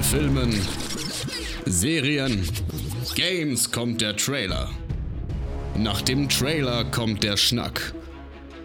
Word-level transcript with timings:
den 0.00 0.04
Filmen, 0.04 0.52
Serien, 1.66 2.48
Games 3.14 3.70
kommt 3.70 4.00
der 4.00 4.16
Trailer. 4.16 4.70
Nach 5.76 6.00
dem 6.02 6.28
Trailer 6.28 6.84
kommt 6.84 7.22
der 7.22 7.36
Schnack. 7.36 7.94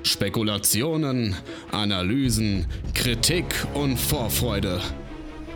Spekulationen, 0.03 1.35
Analysen, 1.71 2.67
Kritik 2.93 3.45
und 3.73 3.97
Vorfreude. 3.97 4.81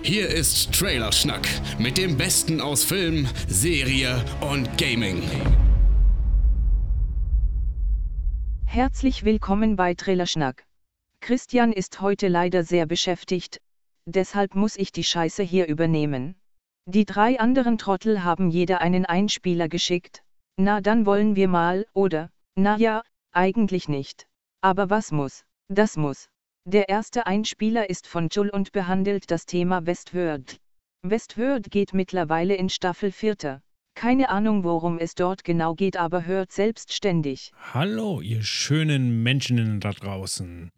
Hier 0.01 0.27
ist 0.27 0.73
Trailerschnack 0.73 1.47
mit 1.77 1.97
dem 1.97 2.17
Besten 2.17 2.61
aus 2.61 2.83
Film, 2.83 3.27
Serie 3.47 4.23
und 4.41 4.77
Gaming. 4.77 5.21
Herzlich 8.65 9.23
willkommen 9.23 9.75
bei 9.75 9.93
Trailerschnack. 9.93 10.65
Christian 11.21 11.71
ist 11.73 12.01
heute 12.01 12.27
leider 12.27 12.63
sehr 12.63 12.85
beschäftigt, 12.85 13.59
deshalb 14.15 14.55
muss 14.55 14.77
ich 14.77 14.91
die 14.91 15.03
Scheiße 15.03 15.43
hier 15.43 15.67
übernehmen. 15.67 16.35
Die 16.85 17.05
drei 17.05 17.39
anderen 17.39 17.77
Trottel 17.77 18.23
haben 18.23 18.49
jeder 18.49 18.81
einen 18.81 19.05
Einspieler 19.05 19.69
geschickt. 19.69 20.23
Na 20.57 20.81
dann 20.81 21.05
wollen 21.05 21.35
wir 21.35 21.47
mal, 21.47 21.85
oder? 21.93 22.29
Na 22.55 22.77
ja, 22.77 23.03
eigentlich 23.31 23.87
nicht. 23.87 24.27
Aber 24.61 24.89
was 24.89 25.11
muss? 25.11 25.45
Das 25.69 25.97
muss. 25.97 26.29
Der 26.65 26.89
erste 26.89 27.27
Einspieler 27.27 27.89
ist 27.89 28.07
von 28.07 28.27
Joel 28.29 28.49
und 28.49 28.71
behandelt 28.71 29.31
das 29.31 29.45
Thema 29.45 29.85
Westworld. 29.85 30.59
Westworld 31.03 31.71
geht 31.71 31.93
mittlerweile 31.93 32.55
in 32.55 32.69
Staffel 32.69 33.11
4. 33.11 33.61
Keine 33.95 34.29
Ahnung, 34.29 34.63
worum 34.63 34.97
es 34.97 35.13
dort 35.13 35.43
genau 35.43 35.75
geht, 35.75 35.97
aber 35.97 36.25
hört 36.25 36.51
selbstständig. 36.51 37.51
Hallo, 37.73 38.21
ihr 38.21 38.43
schönen 38.43 39.23
Menschen 39.23 39.79
da 39.79 39.91
draußen. 39.91 40.69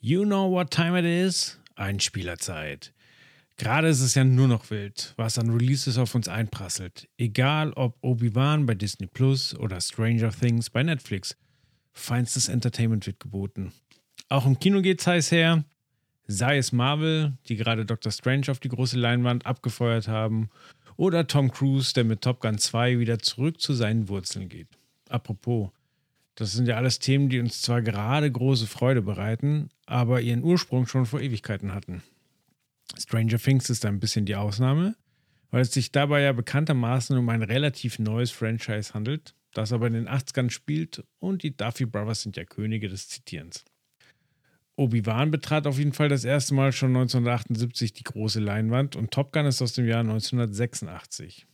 You 0.00 0.24
know 0.24 0.50
what 0.50 0.70
time 0.70 0.98
it 0.98 1.04
is? 1.04 1.59
Einspielerzeit. 1.80 2.92
Gerade 3.56 3.88
ist 3.88 4.00
es 4.00 4.14
ja 4.14 4.24
nur 4.24 4.48
noch 4.48 4.70
wild, 4.70 5.12
was 5.16 5.38
an 5.38 5.50
Releases 5.50 5.98
auf 5.98 6.14
uns 6.14 6.28
einprasselt. 6.28 7.08
Egal 7.18 7.72
ob 7.74 7.98
Obi-Wan 8.00 8.64
bei 8.64 8.74
Disney 8.74 9.06
Plus 9.06 9.54
oder 9.54 9.80
Stranger 9.80 10.30
Things 10.30 10.70
bei 10.70 10.82
Netflix. 10.82 11.36
Feinstes 11.92 12.48
Entertainment 12.48 13.06
wird 13.06 13.20
geboten. 13.20 13.72
Auch 14.28 14.46
im 14.46 14.58
Kino 14.58 14.80
geht's 14.80 15.06
heiß 15.06 15.30
her. 15.32 15.64
Sei 16.26 16.56
es 16.58 16.72
Marvel, 16.72 17.36
die 17.48 17.56
gerade 17.56 17.84
Doctor 17.84 18.12
Strange 18.12 18.50
auf 18.50 18.60
die 18.60 18.68
große 18.68 18.96
Leinwand 18.98 19.44
abgefeuert 19.44 20.08
haben, 20.08 20.48
oder 20.96 21.26
Tom 21.26 21.50
Cruise, 21.50 21.92
der 21.94 22.04
mit 22.04 22.20
Top 22.22 22.40
Gun 22.40 22.58
2 22.58 22.98
wieder 22.98 23.18
zurück 23.18 23.60
zu 23.60 23.72
seinen 23.72 24.08
Wurzeln 24.08 24.48
geht. 24.48 24.68
Apropos, 25.08 25.70
das 26.40 26.52
sind 26.52 26.66
ja 26.66 26.76
alles 26.76 26.98
Themen, 26.98 27.28
die 27.28 27.38
uns 27.38 27.60
zwar 27.60 27.82
gerade 27.82 28.32
große 28.32 28.66
Freude 28.66 29.02
bereiten, 29.02 29.68
aber 29.84 30.22
ihren 30.22 30.42
Ursprung 30.42 30.86
schon 30.86 31.04
vor 31.04 31.20
Ewigkeiten 31.20 31.74
hatten. 31.74 32.02
Stranger 32.98 33.38
Things 33.38 33.68
ist 33.68 33.84
ein 33.84 34.00
bisschen 34.00 34.24
die 34.24 34.36
Ausnahme, 34.36 34.96
weil 35.50 35.60
es 35.60 35.72
sich 35.72 35.92
dabei 35.92 36.22
ja 36.22 36.32
bekanntermaßen 36.32 37.18
um 37.18 37.28
ein 37.28 37.42
relativ 37.42 37.98
neues 37.98 38.30
Franchise 38.30 38.94
handelt, 38.94 39.34
das 39.52 39.70
aber 39.70 39.88
in 39.88 39.92
den 39.92 40.08
80ern 40.08 40.48
spielt 40.48 41.04
und 41.18 41.42
die 41.42 41.54
Duffy 41.54 41.84
Brothers 41.84 42.22
sind 42.22 42.38
ja 42.38 42.44
Könige 42.46 42.88
des 42.88 43.10
Zitierens. 43.10 43.66
Obi-Wan 44.76 45.30
betrat 45.30 45.66
auf 45.66 45.76
jeden 45.76 45.92
Fall 45.92 46.08
das 46.08 46.24
erste 46.24 46.54
Mal 46.54 46.72
schon 46.72 46.96
1978 46.96 47.92
die 47.92 48.04
große 48.04 48.40
Leinwand 48.40 48.96
und 48.96 49.10
Top 49.10 49.34
Gun 49.34 49.44
ist 49.44 49.60
aus 49.60 49.74
dem 49.74 49.86
Jahr 49.86 50.00
1986. 50.00 51.46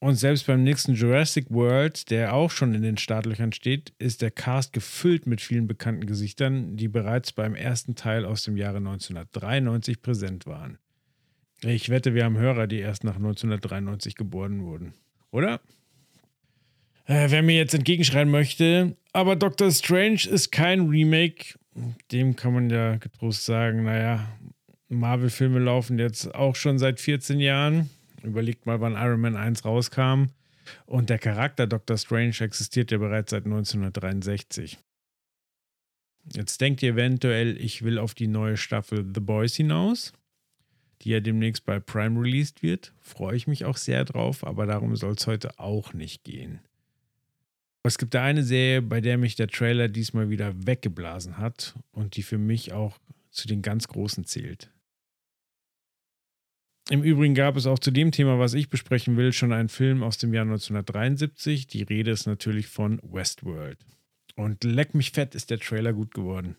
Und 0.00 0.14
selbst 0.14 0.46
beim 0.46 0.62
nächsten 0.62 0.94
Jurassic 0.94 1.46
World, 1.50 2.10
der 2.10 2.32
auch 2.32 2.52
schon 2.52 2.72
in 2.72 2.82
den 2.82 2.98
Startlöchern 2.98 3.52
steht, 3.52 3.92
ist 3.98 4.22
der 4.22 4.30
Cast 4.30 4.72
gefüllt 4.72 5.26
mit 5.26 5.40
vielen 5.40 5.66
bekannten 5.66 6.06
Gesichtern, 6.06 6.76
die 6.76 6.86
bereits 6.86 7.32
beim 7.32 7.56
ersten 7.56 7.96
Teil 7.96 8.24
aus 8.24 8.44
dem 8.44 8.56
Jahre 8.56 8.76
1993 8.76 10.00
präsent 10.00 10.46
waren. 10.46 10.78
Ich 11.62 11.88
wette, 11.88 12.14
wir 12.14 12.24
haben 12.24 12.38
Hörer, 12.38 12.68
die 12.68 12.78
erst 12.78 13.02
nach 13.02 13.16
1993 13.16 14.14
geboren 14.14 14.62
wurden. 14.62 14.94
Oder? 15.32 15.60
Äh, 17.06 17.30
wer 17.30 17.42
mir 17.42 17.56
jetzt 17.56 17.74
entgegenschreien 17.74 18.30
möchte, 18.30 18.96
aber 19.12 19.34
Doctor 19.34 19.72
Strange 19.72 20.28
ist 20.30 20.52
kein 20.52 20.88
Remake, 20.88 21.58
dem 22.12 22.36
kann 22.36 22.52
man 22.52 22.70
ja 22.70 22.96
getrost 22.98 23.44
sagen, 23.44 23.82
naja, 23.82 24.28
Marvel-Filme 24.88 25.58
laufen 25.58 25.98
jetzt 25.98 26.32
auch 26.34 26.54
schon 26.54 26.78
seit 26.78 27.00
14 27.00 27.40
Jahren 27.40 27.90
Überlegt 28.22 28.66
mal, 28.66 28.80
wann 28.80 28.94
Iron 28.94 29.20
Man 29.20 29.36
1 29.36 29.64
rauskam. 29.64 30.26
Und 30.86 31.10
der 31.10 31.18
Charakter 31.18 31.66
Dr. 31.66 31.96
Strange 31.96 32.40
existiert 32.40 32.90
ja 32.90 32.98
bereits 32.98 33.30
seit 33.30 33.44
1963. 33.44 34.78
Jetzt 36.34 36.60
denkt 36.60 36.82
ihr 36.82 36.92
eventuell, 36.92 37.56
ich 37.58 37.82
will 37.82 37.98
auf 37.98 38.14
die 38.14 38.26
neue 38.26 38.56
Staffel 38.56 39.06
The 39.14 39.20
Boys 39.20 39.54
hinaus, 39.54 40.12
die 41.00 41.10
ja 41.10 41.20
demnächst 41.20 41.64
bei 41.64 41.80
Prime 41.80 42.20
released 42.20 42.62
wird. 42.62 42.92
Freue 43.00 43.36
ich 43.36 43.46
mich 43.46 43.64
auch 43.64 43.76
sehr 43.76 44.04
drauf, 44.04 44.46
aber 44.46 44.66
darum 44.66 44.94
soll 44.96 45.14
es 45.14 45.26
heute 45.26 45.58
auch 45.58 45.94
nicht 45.94 46.24
gehen. 46.24 46.60
Es 47.82 47.96
gibt 47.96 48.12
da 48.12 48.24
eine 48.24 48.42
Serie, 48.42 48.82
bei 48.82 49.00
der 49.00 49.16
mich 49.16 49.34
der 49.36 49.48
Trailer 49.48 49.88
diesmal 49.88 50.28
wieder 50.28 50.52
weggeblasen 50.66 51.38
hat 51.38 51.74
und 51.92 52.16
die 52.16 52.22
für 52.22 52.36
mich 52.36 52.74
auch 52.74 52.98
zu 53.30 53.48
den 53.48 53.62
ganz 53.62 53.88
Großen 53.88 54.24
zählt. 54.24 54.70
Im 56.90 57.02
Übrigen 57.02 57.34
gab 57.34 57.56
es 57.56 57.66
auch 57.66 57.78
zu 57.78 57.90
dem 57.90 58.12
Thema, 58.12 58.38
was 58.38 58.54
ich 58.54 58.70
besprechen 58.70 59.18
will, 59.18 59.32
schon 59.34 59.52
einen 59.52 59.68
Film 59.68 60.02
aus 60.02 60.16
dem 60.16 60.32
Jahr 60.32 60.44
1973. 60.44 61.66
Die 61.66 61.82
Rede 61.82 62.10
ist 62.10 62.26
natürlich 62.26 62.66
von 62.66 62.98
Westworld. 63.02 63.78
Und 64.36 64.64
leck 64.64 64.94
mich 64.94 65.10
fett 65.10 65.34
ist 65.34 65.50
der 65.50 65.58
Trailer 65.58 65.92
gut 65.92 66.14
geworden. 66.14 66.56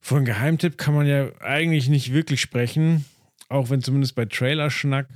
Von 0.00 0.24
Geheimtipp 0.24 0.78
kann 0.78 0.94
man 0.94 1.06
ja 1.06 1.30
eigentlich 1.40 1.88
nicht 1.88 2.12
wirklich 2.12 2.40
sprechen, 2.40 3.04
auch 3.48 3.68
wenn 3.68 3.82
zumindest 3.82 4.14
bei 4.14 4.26
Trailerschnack 4.26 5.08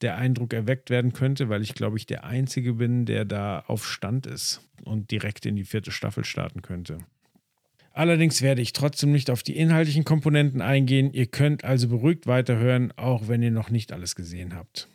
der 0.00 0.16
Eindruck 0.16 0.54
erweckt 0.54 0.88
werden 0.88 1.12
könnte, 1.12 1.50
weil 1.50 1.60
ich 1.60 1.74
glaube 1.74 1.98
ich 1.98 2.06
der 2.06 2.24
Einzige 2.24 2.74
bin, 2.74 3.04
der 3.04 3.26
da 3.26 3.64
auf 3.66 3.86
Stand 3.86 4.26
ist 4.26 4.62
und 4.84 5.10
direkt 5.10 5.44
in 5.44 5.56
die 5.56 5.64
vierte 5.64 5.92
Staffel 5.92 6.24
starten 6.24 6.62
könnte. 6.62 6.98
Allerdings 7.92 8.40
werde 8.40 8.62
ich 8.62 8.72
trotzdem 8.72 9.12
nicht 9.12 9.30
auf 9.30 9.42
die 9.42 9.56
inhaltlichen 9.56 10.04
Komponenten 10.04 10.60
eingehen. 10.60 11.12
Ihr 11.12 11.26
könnt 11.26 11.64
also 11.64 11.88
beruhigt 11.88 12.26
weiterhören, 12.26 12.92
auch 12.96 13.28
wenn 13.28 13.42
ihr 13.42 13.50
noch 13.50 13.70
nicht 13.70 13.92
alles 13.92 14.14
gesehen 14.14 14.54
habt. 14.54 14.88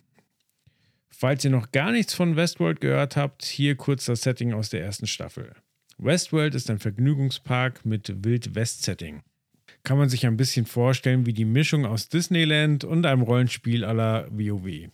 Falls 1.10 1.46
ihr 1.46 1.52
noch 1.52 1.72
gar 1.72 1.92
nichts 1.92 2.14
von 2.14 2.36
Westworld 2.36 2.82
gehört 2.82 3.16
habt, 3.16 3.44
hier 3.44 3.76
kurz 3.76 4.06
das 4.06 4.22
Setting 4.22 4.54
aus 4.54 4.70
der 4.70 4.82
ersten 4.82 5.08
Staffel. 5.08 5.54
Westworld 5.98 6.56
ist 6.56 6.70
ein 6.70 6.80
Vergnügungspark 6.80 7.86
mit 7.86 8.26
Wild-West-Setting. 8.26 9.22
Kann 9.84 9.98
man 9.98 10.10
sich 10.10 10.26
ein 10.26 10.36
bisschen 10.36 10.66
vorstellen 10.66 11.26
wie 11.26 11.34
die 11.34 11.46
Mischung 11.46 11.86
aus 11.86 12.10
Disneyland 12.10 12.84
und 12.84 13.06
einem 13.06 13.22
Rollenspiel 13.22 13.86
aller 13.86 14.28
WoW. 14.30 14.90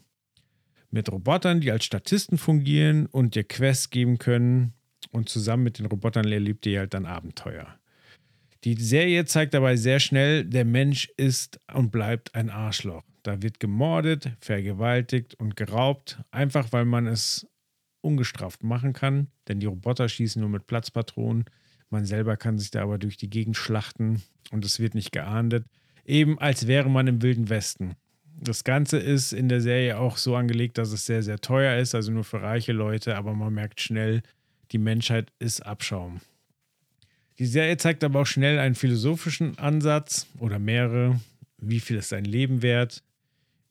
Mit 0.92 1.12
Robotern, 1.12 1.62
die 1.62 1.72
als 1.72 1.86
Statisten 1.86 2.38
fungieren 2.38 3.06
und 3.06 3.34
dir 3.34 3.44
Quests 3.44 3.90
geben 3.90 4.18
können. 4.18 4.74
Und 5.10 5.30
zusammen 5.30 5.64
mit 5.64 5.80
den 5.80 5.88
Robotern 5.88 6.32
erlebt 6.32 6.66
ihr 6.66 6.80
halt 6.80 6.94
dann 6.94 7.06
Abenteuer. 7.06 7.81
Die 8.64 8.76
Serie 8.76 9.26
zeigt 9.26 9.56
dabei 9.56 9.76
sehr 9.76 10.00
schnell, 10.00 10.46
der 10.46 10.66
Mensch 10.66 11.10
ist 11.18 11.60
und 11.74 11.92
bleibt 11.92 12.36
ein 12.36 12.52
Arschloch. 12.52 13.04
Da 13.24 13.42
wird 13.42 13.60
gemordet, 13.60 14.32
vergewaltigt 14.40 15.34
und 15.36 15.56
geraubt, 15.56 16.20
einfach 16.30 16.72
weil 16.72 16.86
man 16.86 17.08
es 17.08 17.48
ungestraft 18.02 18.64
machen 18.64 18.94
kann, 18.94 19.28
denn 19.48 19.60
die 19.60 19.66
Roboter 19.66 20.08
schießen 20.08 20.40
nur 20.40 20.50
mit 20.50 20.68
Platzpatronen. 20.68 21.46
Man 21.90 22.06
selber 22.06 22.38
kann 22.38 22.58
sich 22.58 22.72
da 22.72 22.84
aber 22.84 22.98
durch 22.98 23.18
die 23.18 23.30
Gegend 23.30 23.58
schlachten 23.58 24.22
und 24.52 24.64
es 24.64 24.80
wird 24.80 24.96
nicht 24.96 25.12
geahndet. 25.12 25.66
Eben 26.06 26.40
als 26.40 26.68
wäre 26.68 26.90
man 26.90 27.08
im 27.08 27.22
Wilden 27.22 27.50
Westen. 27.50 27.96
Das 28.40 28.64
Ganze 28.64 28.98
ist 28.98 29.34
in 29.34 29.50
der 29.50 29.62
Serie 29.62 30.00
auch 30.00 30.18
so 30.18 30.36
angelegt, 30.36 30.78
dass 30.78 30.92
es 30.92 31.06
sehr, 31.06 31.22
sehr 31.22 31.40
teuer 31.40 31.78
ist, 31.80 31.94
also 31.94 32.12
nur 32.12 32.24
für 32.24 32.42
reiche 32.42 32.74
Leute, 32.74 33.16
aber 33.16 33.34
man 33.34 33.54
merkt 33.54 33.82
schnell, 33.82 34.22
die 34.72 34.80
Menschheit 34.80 35.32
ist 35.38 35.66
Abschaum. 35.66 36.22
Die 37.42 37.48
Serie 37.48 37.76
zeigt 37.76 38.04
aber 38.04 38.20
auch 38.20 38.28
schnell 38.28 38.60
einen 38.60 38.76
philosophischen 38.76 39.58
Ansatz 39.58 40.28
oder 40.38 40.60
mehrere. 40.60 41.20
Wie 41.58 41.80
viel 41.80 41.98
ist 41.98 42.14
ein 42.14 42.24
Leben 42.24 42.62
wert? 42.62 43.02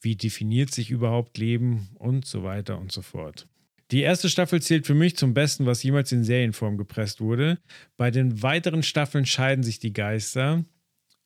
Wie 0.00 0.16
definiert 0.16 0.74
sich 0.74 0.90
überhaupt 0.90 1.38
Leben? 1.38 1.88
Und 1.94 2.26
so 2.26 2.42
weiter 2.42 2.80
und 2.80 2.90
so 2.90 3.00
fort. 3.00 3.46
Die 3.92 4.00
erste 4.00 4.28
Staffel 4.28 4.60
zählt 4.60 4.88
für 4.88 4.94
mich 4.94 5.16
zum 5.16 5.34
Besten, 5.34 5.66
was 5.66 5.84
jemals 5.84 6.10
in 6.10 6.24
Serienform 6.24 6.78
gepresst 6.78 7.20
wurde. 7.20 7.60
Bei 7.96 8.10
den 8.10 8.42
weiteren 8.42 8.82
Staffeln 8.82 9.24
scheiden 9.24 9.62
sich 9.62 9.78
die 9.78 9.92
Geister. 9.92 10.64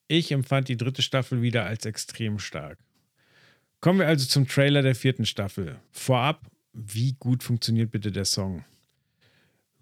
Ich 0.07 0.31
empfand 0.31 0.69
die 0.69 0.77
dritte 0.77 1.01
Staffel 1.01 1.41
wieder 1.41 1.65
als 1.65 1.87
extrem 1.87 2.39
stark. 2.39 2.79
Kommen 3.81 4.01
wir 4.01 4.07
also 4.07 4.27
zum 4.27 4.47
Trailer 4.47 4.83
der 4.83 4.95
vierten 4.95 5.25
Staffel. 5.25 5.81
Vorab, 5.93 6.43
wie 6.75 7.15
gut 7.15 7.43
funktioniert 7.43 7.91
bitte 7.91 8.13
der 8.13 8.27
Song? 8.27 8.67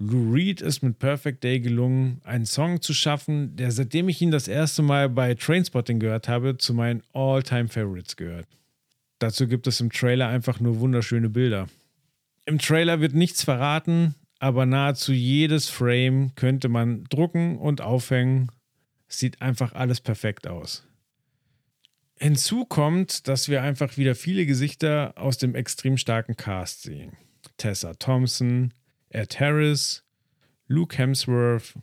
Lou 0.05 0.33
Reed 0.33 0.61
ist 0.61 0.83
mit 0.83 0.99
Perfect 0.99 1.45
Day 1.45 1.61
gelungen, 1.61 2.21
einen 2.25 2.45
Song 2.45 2.81
zu 2.81 2.93
schaffen, 2.93 3.55
der 3.55 3.71
seitdem 3.71 4.09
ich 4.09 4.21
ihn 4.21 4.33
das 4.33 4.49
erste 4.49 4.83
Mal 4.83 5.09
bei 5.09 5.35
Trainspotting 5.35 6.01
gehört 6.01 6.29
habe, 6.29 6.59
zu 6.59 6.75
meinen 6.75 7.03
All-Time-Favorites 7.13 8.17
gehört. 8.17 8.49
Dazu 9.21 9.47
gibt 9.47 9.69
es 9.69 9.81
im 9.81 9.93
Trailer 9.93 10.27
einfach 10.27 10.59
nur 10.59 10.81
wunderschöne 10.81 11.29
Bilder. 11.29 11.69
Im 12.47 12.59
Trailer 12.59 13.01
wird 13.01 13.15
nichts 13.15 13.45
verraten, 13.45 14.17
aber 14.41 14.67
nahezu 14.67 15.13
jedes 15.13 15.69
Frame 15.69 16.35
könnte 16.35 16.69
man 16.69 17.05
drucken 17.05 17.59
und 17.59 17.81
aufhängen. 17.81 18.51
Es 19.09 19.21
sieht 19.21 19.41
einfach 19.41 19.73
alles 19.73 20.01
perfekt 20.01 20.49
aus. 20.49 20.85
Hinzu 22.19 22.65
kommt, 22.65 23.29
dass 23.29 23.49
wir 23.49 23.63
einfach 23.63 23.97
wieder 23.97 24.17
viele 24.17 24.47
Gesichter 24.47 25.13
aus 25.17 25.39
dem 25.39 25.55
extrem 25.55 25.97
starken 25.97 26.37
Cast 26.37 26.83
sehen. 26.83 27.13
Tessa 27.57 27.95
Thompson, 27.95 28.73
Ed 29.13 29.39
Harris, 29.41 30.03
Luke 30.69 30.97
Hemsworth, 30.97 31.75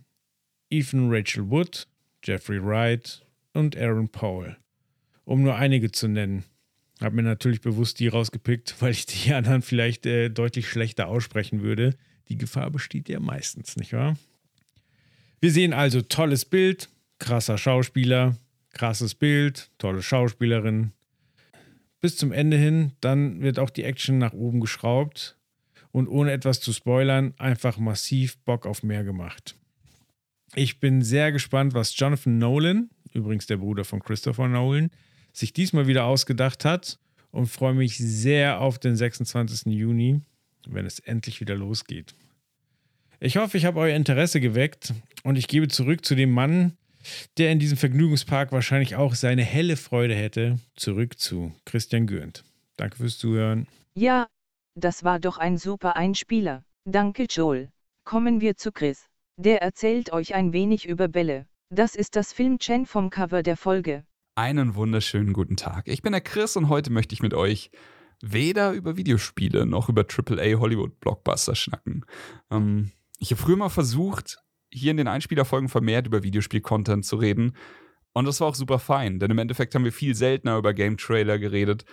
Ethan 0.70 1.10
Rachel 1.10 1.50
Wood, 1.50 1.88
Jeffrey 2.24 2.64
Wright 2.64 3.22
und 3.54 3.78
Aaron 3.78 4.10
Paul. 4.10 4.58
Um 5.26 5.44
nur 5.44 5.56
einige 5.56 5.92
zu 5.92 6.08
nennen. 6.08 6.44
Habe 7.00 7.16
mir 7.18 7.24
natürlich 7.24 7.62
bewusst 7.62 8.00
die 8.00 8.08
rausgepickt, 8.08 8.76
weil 8.82 8.92
ich 8.92 9.06
die 9.06 9.34
anderen 9.34 9.62
vielleicht 9.62 10.06
äh, 10.06 10.30
deutlich 10.30 10.68
schlechter 10.68 11.08
aussprechen 11.08 11.62
würde. 11.62 11.96
Die 12.30 12.38
Gefahr 12.38 12.72
besteht 12.72 13.10
ja 13.10 13.20
meistens, 13.20 13.78
nicht 13.78 13.94
wahr? 13.94 14.18
Wir 15.40 15.52
sehen 15.52 15.74
also 15.74 16.02
tolles 16.02 16.46
Bild, 16.46 16.90
krasser 17.20 17.58
Schauspieler, 17.58 18.38
krasses 18.72 19.16
Bild, 19.16 19.72
tolle 19.78 20.02
Schauspielerin. 20.02 20.92
Bis 22.02 22.18
zum 22.18 22.32
Ende 22.32 22.58
hin, 22.58 22.92
dann 23.02 23.42
wird 23.42 23.60
auch 23.60 23.70
die 23.70 23.84
Action 23.84 24.18
nach 24.18 24.34
oben 24.34 24.60
geschraubt 24.60 25.39
und 25.92 26.08
ohne 26.08 26.32
etwas 26.32 26.60
zu 26.60 26.74
spoilern, 26.74 27.34
einfach 27.38 27.78
massiv 27.78 28.38
Bock 28.40 28.66
auf 28.66 28.84
mehr 28.84 29.04
gemacht. 29.04 29.56
Ich 30.56 30.80
bin 30.80 31.02
sehr 31.02 31.32
gespannt, 31.32 31.74
was 31.74 31.98
Jonathan 31.98 32.38
Nolan, 32.38 32.90
übrigens 33.14 33.46
der 33.48 33.58
Bruder 33.58 33.86
von 33.86 34.02
Christopher 34.02 34.48
Nolan, 34.48 34.92
sich 35.32 35.54
diesmal 35.54 35.88
wieder 35.88 36.06
ausgedacht 36.06 36.66
hat 36.66 36.98
und 37.32 37.48
freue 37.48 37.74
mich 37.74 37.98
sehr 37.98 38.60
auf 38.60 38.80
den 38.80 38.96
26. 38.96 39.74
Juni, 39.74 40.22
wenn 40.68 40.86
es 40.86 41.00
endlich 41.00 41.40
wieder 41.40 41.56
losgeht. 41.56 42.14
Ich 43.20 43.38
hoffe, 43.38 43.58
ich 43.58 43.66
habe 43.66 43.80
euer 43.80 43.96
Interesse 43.96 44.40
geweckt 44.40 44.94
und 45.24 45.38
ich 45.38 45.48
gebe 45.48 45.68
zurück 45.68 46.06
zu 46.06 46.16
dem 46.16 46.32
Mann, 46.32 46.78
der 47.38 47.52
in 47.52 47.60
diesem 47.60 47.78
Vergnügungspark 47.78 48.52
wahrscheinlich 48.52 48.96
auch 48.96 49.16
seine 49.16 49.44
helle 49.44 49.78
Freude 49.78 50.16
hätte, 50.16 50.60
zurück 50.76 51.20
zu 51.20 51.54
Christian 51.66 52.08
Gürnt. 52.08 52.44
Danke 52.78 52.98
fürs 52.98 53.18
Zuhören. 53.18 53.68
Ja, 53.94 54.28
das 54.80 55.04
war 55.04 55.20
doch 55.20 55.38
ein 55.38 55.58
super 55.58 55.96
Einspieler. 55.96 56.64
Danke 56.86 57.26
Joel. 57.30 57.70
Kommen 58.04 58.42
wir 58.42 58.56
zu 58.56 58.72
Chris. 58.72 59.06
Der 59.38 59.62
erzählt 59.62 60.12
euch 60.12 60.36
ein 60.36 60.54
wenig 60.54 60.88
über 60.88 61.08
Bälle. 61.08 61.46
Das 61.70 61.96
ist 61.96 62.16
das 62.16 62.34
Film-Chen 62.34 62.86
vom 62.86 63.10
Cover 63.10 63.44
der 63.44 63.58
Folge. 63.58 64.04
Einen 64.36 64.76
wunderschönen 64.76 65.34
guten 65.34 65.58
Tag. 65.58 65.88
Ich 65.88 66.02
bin 66.02 66.14
der 66.14 66.22
Chris 66.22 66.56
und 66.56 66.70
heute 66.70 66.92
möchte 66.92 67.14
ich 67.14 67.22
mit 67.22 67.34
euch 67.34 67.72
weder 68.22 68.72
über 68.72 68.98
Videospiele 68.98 69.66
noch 69.66 69.90
über 69.90 70.06
AAA 70.06 70.60
Hollywood 70.60 71.00
Blockbuster 71.00 71.56
schnacken. 71.56 72.06
Ähm, 72.50 72.92
ich 73.18 73.32
habe 73.32 73.42
früher 73.42 73.58
mal 73.58 73.70
versucht, 73.70 74.40
hier 74.72 74.92
in 74.92 74.98
den 74.98 75.08
Einspielerfolgen 75.08 75.70
vermehrt 75.70 76.08
über 76.08 76.24
Videospiel-Content 76.24 77.06
zu 77.06 77.18
reden. 77.18 77.56
Und 78.14 78.26
das 78.26 78.42
war 78.42 78.48
auch 78.48 78.56
super 78.56 78.80
fein, 78.80 79.20
denn 79.20 79.32
im 79.32 79.38
Endeffekt 79.38 79.76
haben 79.76 79.86
wir 79.86 79.94
viel 79.94 80.16
seltener 80.16 80.58
über 80.58 80.74
Game-Trailer 80.74 81.38
geredet, 81.38 81.86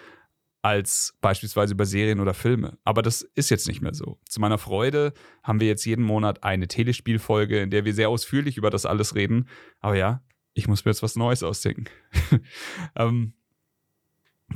als 0.67 1.17
beispielsweise 1.21 1.75
über 1.75 1.87
Serien 1.87 2.19
oder 2.19 2.35
Filme. 2.35 2.77
Aber 2.83 3.01
das 3.01 3.23
ist 3.23 3.51
jetzt 3.51 3.69
nicht 3.69 3.83
mehr 3.83 3.95
so. 3.95 4.19
Zu 4.29 4.41
meiner 4.41 4.59
Freude 4.59 5.13
haben 5.45 5.61
wir 5.61 5.69
jetzt 5.69 5.85
jeden 5.85 6.05
Monat 6.05 6.43
eine 6.43 6.67
Telespielfolge, 6.67 7.61
in 7.61 7.71
der 7.71 7.85
wir 7.85 7.95
sehr 7.95 8.09
ausführlich 8.09 8.57
über 8.57 8.69
das 8.69 8.85
alles 8.85 9.15
reden. 9.15 9.49
Aber 9.79 9.97
ja, 9.97 10.25
ich 10.55 10.67
muss 10.67 10.85
mir 10.85 10.91
jetzt 10.91 11.05
was 11.05 11.15
Neues 11.15 11.45
ausdenken. 11.45 11.85
ähm, 12.97 13.35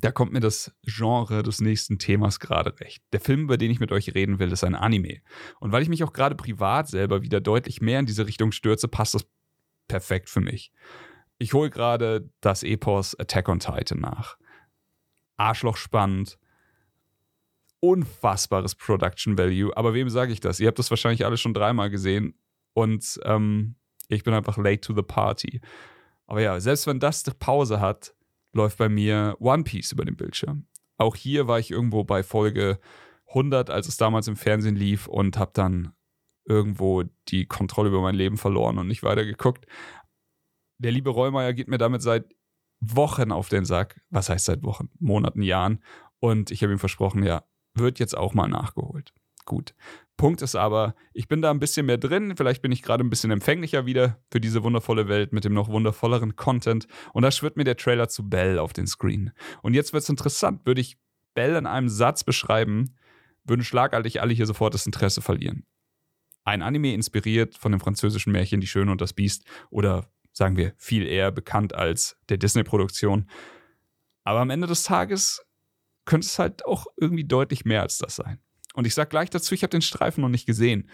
da 0.01 0.11
kommt 0.11 0.33
mir 0.33 0.41
das 0.41 0.75
Genre 0.83 1.45
des 1.45 1.61
nächsten 1.61 2.01
Themas 2.01 2.41
gerade 2.41 2.81
recht. 2.81 3.05
Der 3.13 3.21
Film, 3.21 3.43
über 3.43 3.57
den 3.57 3.71
ich 3.71 3.79
mit 3.79 3.93
euch 3.93 4.13
reden 4.13 4.41
will, 4.41 4.51
ist 4.51 4.65
ein 4.65 4.75
Anime. 4.75 5.21
Und 5.61 5.71
weil 5.71 5.85
ich 5.85 5.89
mich 5.89 6.03
auch 6.03 6.13
gerade 6.13 6.35
privat 6.35 6.89
selber 6.89 7.23
wieder 7.23 7.41
deutlich 7.41 7.81
mehr 7.81 8.01
in 8.01 8.07
diese 8.07 8.27
Richtung 8.27 8.51
stürze, 8.51 8.89
passt 8.89 9.15
das 9.15 9.29
perfekt 9.87 10.29
für 10.29 10.41
mich. 10.41 10.73
Ich 11.39 11.55
hole 11.55 11.71
gerade 11.71 12.29
das 12.41 12.65
Epos 12.65 13.17
Attack 13.17 13.49
on 13.49 13.61
Titan 13.61 14.01
nach. 14.01 14.40
Arschloch 15.41 15.77
spannend. 15.77 16.39
Unfassbares 17.81 18.75
Production 18.75 19.39
Value. 19.39 19.75
Aber 19.77 19.95
wem 19.95 20.11
sage 20.11 20.33
ich 20.33 20.41
das? 20.41 20.61
Ihr 20.61 20.69
habt 20.69 20.79
das 20.79 20.91
wahrscheinlich 20.91 21.25
alle 21.25 21.39
schon 21.39 21.55
dreimal 21.55 21.89
gesehen. 21.89 22.35
Und 22.75 23.19
ähm, 23.25 23.75
ich 24.09 24.23
bin 24.23 24.35
einfach 24.35 24.59
late 24.59 24.81
to 24.81 24.95
the 24.95 25.03
party. 25.03 25.61
Aber 26.27 26.43
ja, 26.43 26.61
selbst 26.61 26.87
wenn 26.87 27.01
das 27.01 27.27
eine 27.27 27.35
Pause 27.35 27.81
hat, 27.81 28.15
läuft 28.53 28.79
bei 28.79 28.89
mir 28.89 29.37
One 29.41 29.65
Piece 29.65 29.93
über 29.93 30.05
den 30.05 30.17
Bildschirm. 30.17 30.67
Auch 30.99 31.17
hier 31.17 31.49
war 31.49 31.59
ich 31.59 31.71
irgendwo 31.71 32.05
bei 32.05 32.23
Folge 32.23 32.79
100, 33.29 33.71
als 33.71 33.89
es 33.89 33.97
damals 33.97 34.29
im 34.29 34.37
Fernsehen 34.37 34.77
lief 34.77 35.07
und 35.07 35.39
habe 35.39 35.53
dann 35.55 35.93
irgendwo 36.45 37.05
die 37.29 37.47
Kontrolle 37.47 37.89
über 37.89 38.03
mein 38.03 38.15
Leben 38.15 38.37
verloren 38.37 38.79
und 38.79 38.89
nicht 38.89 39.03
weiter 39.03 39.25
geguckt. 39.25 39.67
Der 40.79 40.93
liebe 40.93 41.11
Rollmeier 41.11 41.53
geht 41.55 41.69
mir 41.69 41.79
damit 41.79 42.03
seit 42.03 42.27
Wochen 42.81 43.33
auf 43.33 43.49
den 43.49 43.65
Sack. 43.65 44.01
Was 44.11 44.29
heißt 44.29 44.47
seit 44.47 44.63
Wochen? 44.63 44.91
Monaten, 44.99 45.43
Jahren. 45.43 45.83
Und 46.19 46.51
ich 46.51 46.63
habe 46.63 46.73
ihm 46.73 46.79
versprochen, 46.79 47.23
ja, 47.23 47.45
wird 47.75 47.99
jetzt 47.99 48.17
auch 48.17 48.35
mal 48.35 48.49
nachgeholt. 48.49 49.13
Gut. 49.45 49.75
Punkt 50.17 50.43
ist 50.43 50.55
aber, 50.55 50.95
ich 51.15 51.29
bin 51.29 51.41
da 51.41 51.51
ein 51.51 51.61
bisschen 51.61 51.87
mehr 51.87 51.97
drin. 51.97 52.35
Vielleicht 52.37 52.61
bin 52.61 52.73
ich 52.73 52.83
gerade 52.83 53.03
ein 53.03 53.11
bisschen 53.11 53.31
empfänglicher 53.31 53.87
wieder 53.87 54.19
für 54.31 54.41
diese 54.41 54.63
wundervolle 54.63 55.09
Welt 55.09 55.33
mit 55.33 55.45
dem 55.45 55.55
noch 55.55 55.69
wundervolleren 55.69 56.37
Content. 56.37 56.87
Und 57.15 57.23
da 57.23 57.31
schwirrt 57.31 57.57
mir 57.57 57.65
der 57.65 57.77
Trailer 57.77 58.09
zu 58.09 58.29
Bell 58.29 58.59
auf 58.59 58.73
den 58.73 58.87
Screen. 58.87 59.33
Und 59.63 59.75
jetzt 59.75 59.93
wird 59.93 60.03
es 60.03 60.09
interessant. 60.09 60.67
Würde 60.67 60.81
ich 60.81 60.99
Bell 61.35 61.57
in 61.57 61.67
einem 61.67 61.89
Satz 61.89 62.23
beschreiben, 62.23 62.97
würden 63.45 63.65
schlagartig 63.65 64.21
alle 64.21 64.35
hier 64.35 64.47
sofort 64.47 64.75
das 64.75 64.87
Interesse 64.87 65.23
verlieren. 65.23 65.65
Ein 66.45 66.63
Anime 66.63 66.95
inspiriert 66.95 67.57
von 67.57 67.73
dem 67.73 67.81
französischen 67.81 68.33
Märchen 68.33 68.61
Die 68.61 68.67
Schöne 68.67 68.91
und 68.91 69.01
das 69.01 69.13
Biest 69.13 69.45
oder 69.71 70.11
sagen 70.33 70.57
wir, 70.57 70.73
viel 70.77 71.07
eher 71.07 71.31
bekannt 71.33 71.75
als 71.75 72.17
der 72.29 72.39
Disney-Produktion. 72.39 73.29
Aber 74.25 74.41
am 74.41 74.51
Ende 74.51 74.67
des 74.67 74.83
Tages 74.83 75.45
könnte 76.05 76.27
es 76.27 76.39
halt 76.39 76.65
auch 76.67 76.87
irgendwie 76.97 77.25
deutlich 77.25 77.65
mehr 77.65 77.83
als 77.83 77.99
das 77.99 78.17
sein. 78.17 78.41
Und 78.75 78.87
ich 78.87 78.95
sage 78.95 79.11
gleich 79.11 79.31
dazu, 79.31 79.55
ich 79.55 79.63
habe 79.63 79.71
den 79.71 79.83
Streifen 79.83 80.23
noch 80.23 80.29
nicht 80.29 80.47
gesehen. 80.47 80.89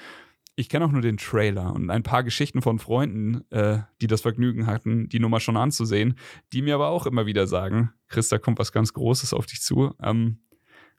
Ich 0.58 0.70
kenne 0.70 0.86
auch 0.86 0.90
nur 0.90 1.02
den 1.02 1.18
Trailer 1.18 1.74
und 1.74 1.90
ein 1.90 2.02
paar 2.02 2.24
Geschichten 2.24 2.62
von 2.62 2.78
Freunden, 2.78 3.44
äh, 3.50 3.80
die 4.00 4.06
das 4.06 4.22
Vergnügen 4.22 4.66
hatten, 4.66 5.08
die 5.10 5.18
Nummer 5.18 5.38
schon 5.38 5.58
anzusehen, 5.58 6.18
die 6.54 6.62
mir 6.62 6.74
aber 6.74 6.88
auch 6.88 7.04
immer 7.04 7.26
wieder 7.26 7.46
sagen, 7.46 7.92
Chris, 8.08 8.28
da 8.28 8.38
kommt 8.38 8.58
was 8.58 8.72
ganz 8.72 8.94
Großes 8.94 9.34
auf 9.34 9.44
dich 9.44 9.60
zu. 9.60 9.94
Ähm, 10.02 10.38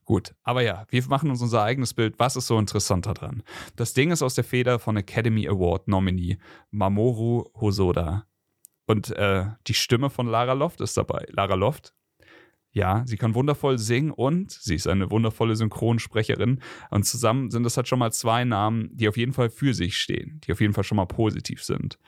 Gut, 0.07 0.33
aber 0.41 0.61
ja, 0.61 0.85
wir 0.89 1.05
machen 1.09 1.29
uns 1.29 1.41
unser 1.41 1.63
eigenes 1.63 1.93
Bild. 1.93 2.17
Was 2.17 2.37
ist 2.37 2.47
so 2.47 2.57
interessant 2.57 3.05
daran? 3.05 3.43
Das 3.75 3.93
Ding 3.93 4.09
ist 4.11 4.21
aus 4.21 4.35
der 4.35 4.45
Feder 4.45 4.79
von 4.79 4.95
Academy 4.95 5.49
Award 5.49 5.89
Nominee 5.89 6.37
Mamoru 6.71 7.49
Hosoda. 7.59 8.25
Und 8.85 9.09
äh, 9.17 9.47
die 9.67 9.73
Stimme 9.73 10.09
von 10.09 10.27
Lara 10.27 10.53
Loft 10.53 10.79
ist 10.79 10.95
dabei. 10.95 11.25
Lara 11.31 11.55
Loft, 11.55 11.93
ja, 12.71 13.03
sie 13.05 13.17
kann 13.17 13.35
wundervoll 13.35 13.77
singen 13.77 14.11
und 14.11 14.49
sie 14.49 14.75
ist 14.75 14.87
eine 14.87 15.11
wundervolle 15.11 15.57
Synchronsprecherin. 15.57 16.61
Und 16.89 17.03
zusammen 17.03 17.51
sind 17.51 17.63
das 17.63 17.75
halt 17.75 17.89
schon 17.89 17.99
mal 17.99 18.13
zwei 18.13 18.45
Namen, 18.45 18.89
die 18.93 19.09
auf 19.09 19.17
jeden 19.17 19.33
Fall 19.33 19.49
für 19.49 19.73
sich 19.73 19.97
stehen, 19.97 20.39
die 20.45 20.53
auf 20.53 20.61
jeden 20.61 20.71
Fall 20.71 20.85
schon 20.85 20.95
mal 20.95 21.05
positiv 21.05 21.61
sind. 21.61 21.99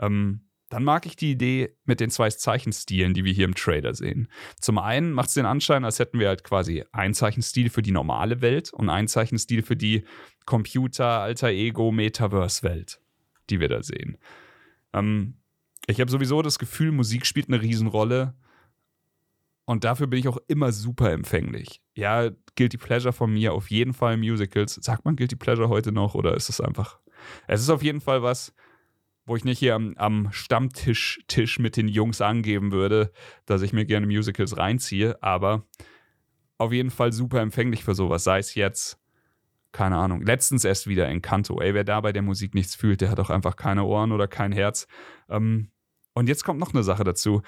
Ähm, 0.00 0.40
dann 0.70 0.82
mag 0.84 1.06
ich 1.06 1.16
die 1.16 1.30
Idee 1.30 1.76
mit 1.84 2.00
den 2.00 2.10
zwei 2.10 2.30
Zeichenstilen, 2.30 3.14
die 3.14 3.24
wir 3.24 3.32
hier 3.32 3.44
im 3.44 3.54
Trailer 3.54 3.94
sehen. 3.94 4.28
Zum 4.60 4.78
einen 4.78 5.12
macht 5.12 5.28
es 5.28 5.34
den 5.34 5.46
Anschein, 5.46 5.84
als 5.84 5.98
hätten 5.98 6.18
wir 6.18 6.28
halt 6.28 6.42
quasi 6.42 6.84
ein 6.92 7.14
Zeichenstil 7.14 7.70
für 7.70 7.82
die 7.82 7.92
normale 7.92 8.40
Welt 8.40 8.72
und 8.72 8.88
ein 8.88 9.06
Zeichenstil 9.06 9.62
für 9.62 9.76
die 9.76 10.04
Computer, 10.46 11.20
Alter 11.20 11.48
Ego, 11.48 11.92
Metaverse-Welt, 11.92 13.00
die 13.50 13.60
wir 13.60 13.68
da 13.68 13.82
sehen. 13.82 14.18
Ähm, 14.92 15.34
ich 15.86 16.00
habe 16.00 16.10
sowieso 16.10 16.42
das 16.42 16.58
Gefühl, 16.58 16.92
Musik 16.92 17.26
spielt 17.26 17.48
eine 17.48 17.60
Riesenrolle. 17.60 18.34
Und 19.66 19.84
dafür 19.84 20.06
bin 20.06 20.18
ich 20.18 20.28
auch 20.28 20.38
immer 20.46 20.72
super 20.72 21.10
empfänglich. 21.12 21.80
Ja, 21.94 22.30
Guilty 22.56 22.76
Pleasure 22.76 23.12
von 23.12 23.32
mir, 23.32 23.54
auf 23.54 23.70
jeden 23.70 23.94
Fall 23.94 24.16
Musicals. 24.16 24.74
Sagt 24.74 25.04
man 25.04 25.16
Guilty 25.16 25.36
Pleasure 25.36 25.68
heute 25.68 25.90
noch 25.90 26.14
oder 26.14 26.34
ist 26.34 26.48
es 26.48 26.60
einfach? 26.60 26.98
Es 27.46 27.62
ist 27.62 27.70
auf 27.70 27.82
jeden 27.82 28.00
Fall 28.00 28.22
was, 28.22 28.54
wo 29.26 29.36
ich 29.36 29.44
nicht 29.44 29.58
hier 29.58 29.74
am, 29.74 29.94
am 29.96 30.28
Stammtisch 30.32 31.58
mit 31.58 31.76
den 31.76 31.88
Jungs 31.88 32.20
angeben 32.20 32.72
würde, 32.72 33.12
dass 33.46 33.62
ich 33.62 33.72
mir 33.72 33.86
gerne 33.86 34.06
Musicals 34.06 34.56
reinziehe, 34.56 35.22
aber 35.22 35.64
auf 36.58 36.72
jeden 36.72 36.90
Fall 36.90 37.12
super 37.12 37.40
empfänglich 37.40 37.84
für 37.84 37.94
sowas. 37.94 38.24
Sei 38.24 38.38
es 38.38 38.54
jetzt, 38.54 38.98
keine 39.72 39.96
Ahnung, 39.96 40.22
letztens 40.22 40.64
erst 40.64 40.86
wieder 40.86 41.08
in 41.08 41.22
Kanto. 41.22 41.60
Ey, 41.60 41.74
wer 41.74 41.84
da 41.84 42.00
bei 42.00 42.12
der 42.12 42.22
Musik 42.22 42.54
nichts 42.54 42.74
fühlt, 42.74 43.00
der 43.00 43.10
hat 43.10 43.20
auch 43.20 43.30
einfach 43.30 43.56
keine 43.56 43.84
Ohren 43.84 44.12
oder 44.12 44.28
kein 44.28 44.52
Herz. 44.52 44.86
Ähm, 45.28 45.70
und 46.12 46.28
jetzt 46.28 46.44
kommt 46.44 46.60
noch 46.60 46.72
eine 46.72 46.84
Sache 46.84 47.04
dazu. 47.04 47.42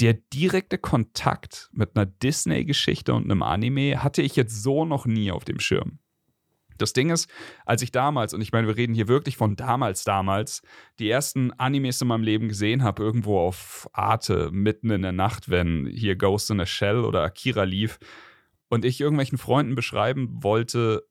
Der 0.00 0.14
direkte 0.14 0.76
Kontakt 0.76 1.70
mit 1.72 1.96
einer 1.96 2.04
Disney-Geschichte 2.04 3.14
und 3.14 3.24
einem 3.24 3.42
Anime 3.42 4.02
hatte 4.02 4.22
ich 4.22 4.36
jetzt 4.36 4.62
so 4.62 4.84
noch 4.84 5.06
nie 5.06 5.30
auf 5.30 5.44
dem 5.44 5.60
Schirm. 5.60 6.00
Das 6.78 6.92
Ding 6.92 7.10
ist, 7.10 7.30
als 7.64 7.82
ich 7.82 7.92
damals, 7.92 8.34
und 8.34 8.40
ich 8.40 8.52
meine, 8.52 8.66
wir 8.66 8.76
reden 8.76 8.94
hier 8.94 9.08
wirklich 9.08 9.36
von 9.36 9.56
damals, 9.56 10.04
damals, 10.04 10.62
die 10.98 11.10
ersten 11.10 11.52
Animes 11.52 12.00
in 12.00 12.08
meinem 12.08 12.22
Leben 12.22 12.48
gesehen 12.48 12.82
habe, 12.82 13.02
irgendwo 13.02 13.38
auf 13.38 13.88
Arte, 13.92 14.50
mitten 14.52 14.90
in 14.90 15.02
der 15.02 15.12
Nacht, 15.12 15.48
wenn 15.48 15.86
hier 15.86 16.16
Ghost 16.16 16.50
in 16.50 16.60
a 16.60 16.66
Shell 16.66 17.04
oder 17.04 17.22
Akira 17.22 17.64
lief, 17.64 17.98
und 18.68 18.84
ich 18.84 19.00
irgendwelchen 19.00 19.38
Freunden 19.38 19.74
beschreiben 19.74 20.42
wollte, 20.42 21.06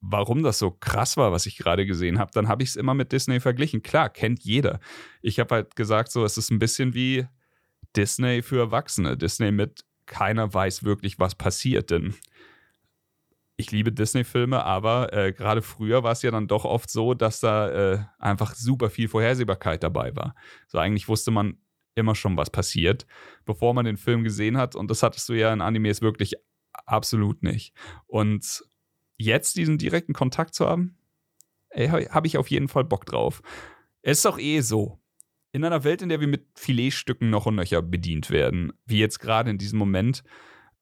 warum 0.00 0.42
das 0.42 0.58
so 0.58 0.70
krass 0.70 1.16
war, 1.16 1.32
was 1.32 1.46
ich 1.46 1.56
gerade 1.56 1.86
gesehen 1.86 2.18
habe, 2.18 2.30
dann 2.34 2.48
habe 2.48 2.62
ich 2.62 2.70
es 2.70 2.76
immer 2.76 2.94
mit 2.94 3.12
Disney 3.12 3.40
verglichen. 3.40 3.82
Klar, 3.82 4.10
kennt 4.10 4.44
jeder. 4.44 4.80
Ich 5.22 5.40
habe 5.40 5.54
halt 5.54 5.76
gesagt, 5.76 6.12
so, 6.12 6.24
es 6.24 6.36
ist 6.36 6.50
ein 6.50 6.58
bisschen 6.58 6.94
wie 6.94 7.26
Disney 7.96 8.42
für 8.42 8.58
Erwachsene. 8.58 9.16
Disney 9.16 9.50
mit 9.50 9.84
keiner 10.06 10.52
weiß 10.52 10.84
wirklich, 10.84 11.18
was 11.18 11.34
passiert, 11.34 11.90
denn 11.90 12.14
ich 13.56 13.70
liebe 13.70 13.92
Disney-Filme, 13.92 14.64
aber 14.64 15.12
äh, 15.12 15.32
gerade 15.32 15.62
früher 15.62 16.02
war 16.02 16.12
es 16.12 16.22
ja 16.22 16.30
dann 16.30 16.48
doch 16.48 16.64
oft 16.64 16.90
so, 16.90 17.14
dass 17.14 17.40
da 17.40 17.70
äh, 17.70 17.98
einfach 18.18 18.54
super 18.54 18.90
viel 18.90 19.08
Vorhersehbarkeit 19.08 19.82
dabei 19.82 20.14
war. 20.16 20.34
So 20.66 20.78
eigentlich 20.78 21.08
wusste 21.08 21.30
man 21.30 21.58
immer 21.94 22.14
schon, 22.14 22.36
was 22.36 22.50
passiert, 22.50 23.06
bevor 23.44 23.72
man 23.74 23.84
den 23.84 23.96
Film 23.96 24.24
gesehen 24.24 24.56
hat. 24.56 24.74
Und 24.74 24.90
das 24.90 25.02
hattest 25.02 25.28
du 25.28 25.34
ja 25.34 25.52
in 25.52 25.60
Animes 25.60 26.02
wirklich 26.02 26.34
absolut 26.72 27.42
nicht. 27.44 27.72
Und 28.06 28.64
jetzt 29.16 29.56
diesen 29.56 29.78
direkten 29.78 30.12
Kontakt 30.12 30.54
zu 30.54 30.66
haben, 30.66 30.98
habe 31.76 32.26
ich 32.26 32.38
auf 32.38 32.48
jeden 32.48 32.68
Fall 32.68 32.84
Bock 32.84 33.06
drauf. 33.06 33.42
Es 34.02 34.18
ist 34.18 34.24
doch 34.24 34.38
eh 34.38 34.60
so. 34.60 35.00
In 35.52 35.64
einer 35.64 35.84
Welt, 35.84 36.02
in 36.02 36.08
der 36.08 36.20
wir 36.20 36.26
mit 36.26 36.46
Filetstücken 36.56 37.30
noch 37.30 37.46
und 37.46 37.54
nöcher 37.54 37.80
bedient 37.80 38.30
werden, 38.30 38.72
wie 38.86 38.98
jetzt 38.98 39.20
gerade 39.20 39.50
in 39.50 39.58
diesem 39.58 39.78
Moment, 39.78 40.24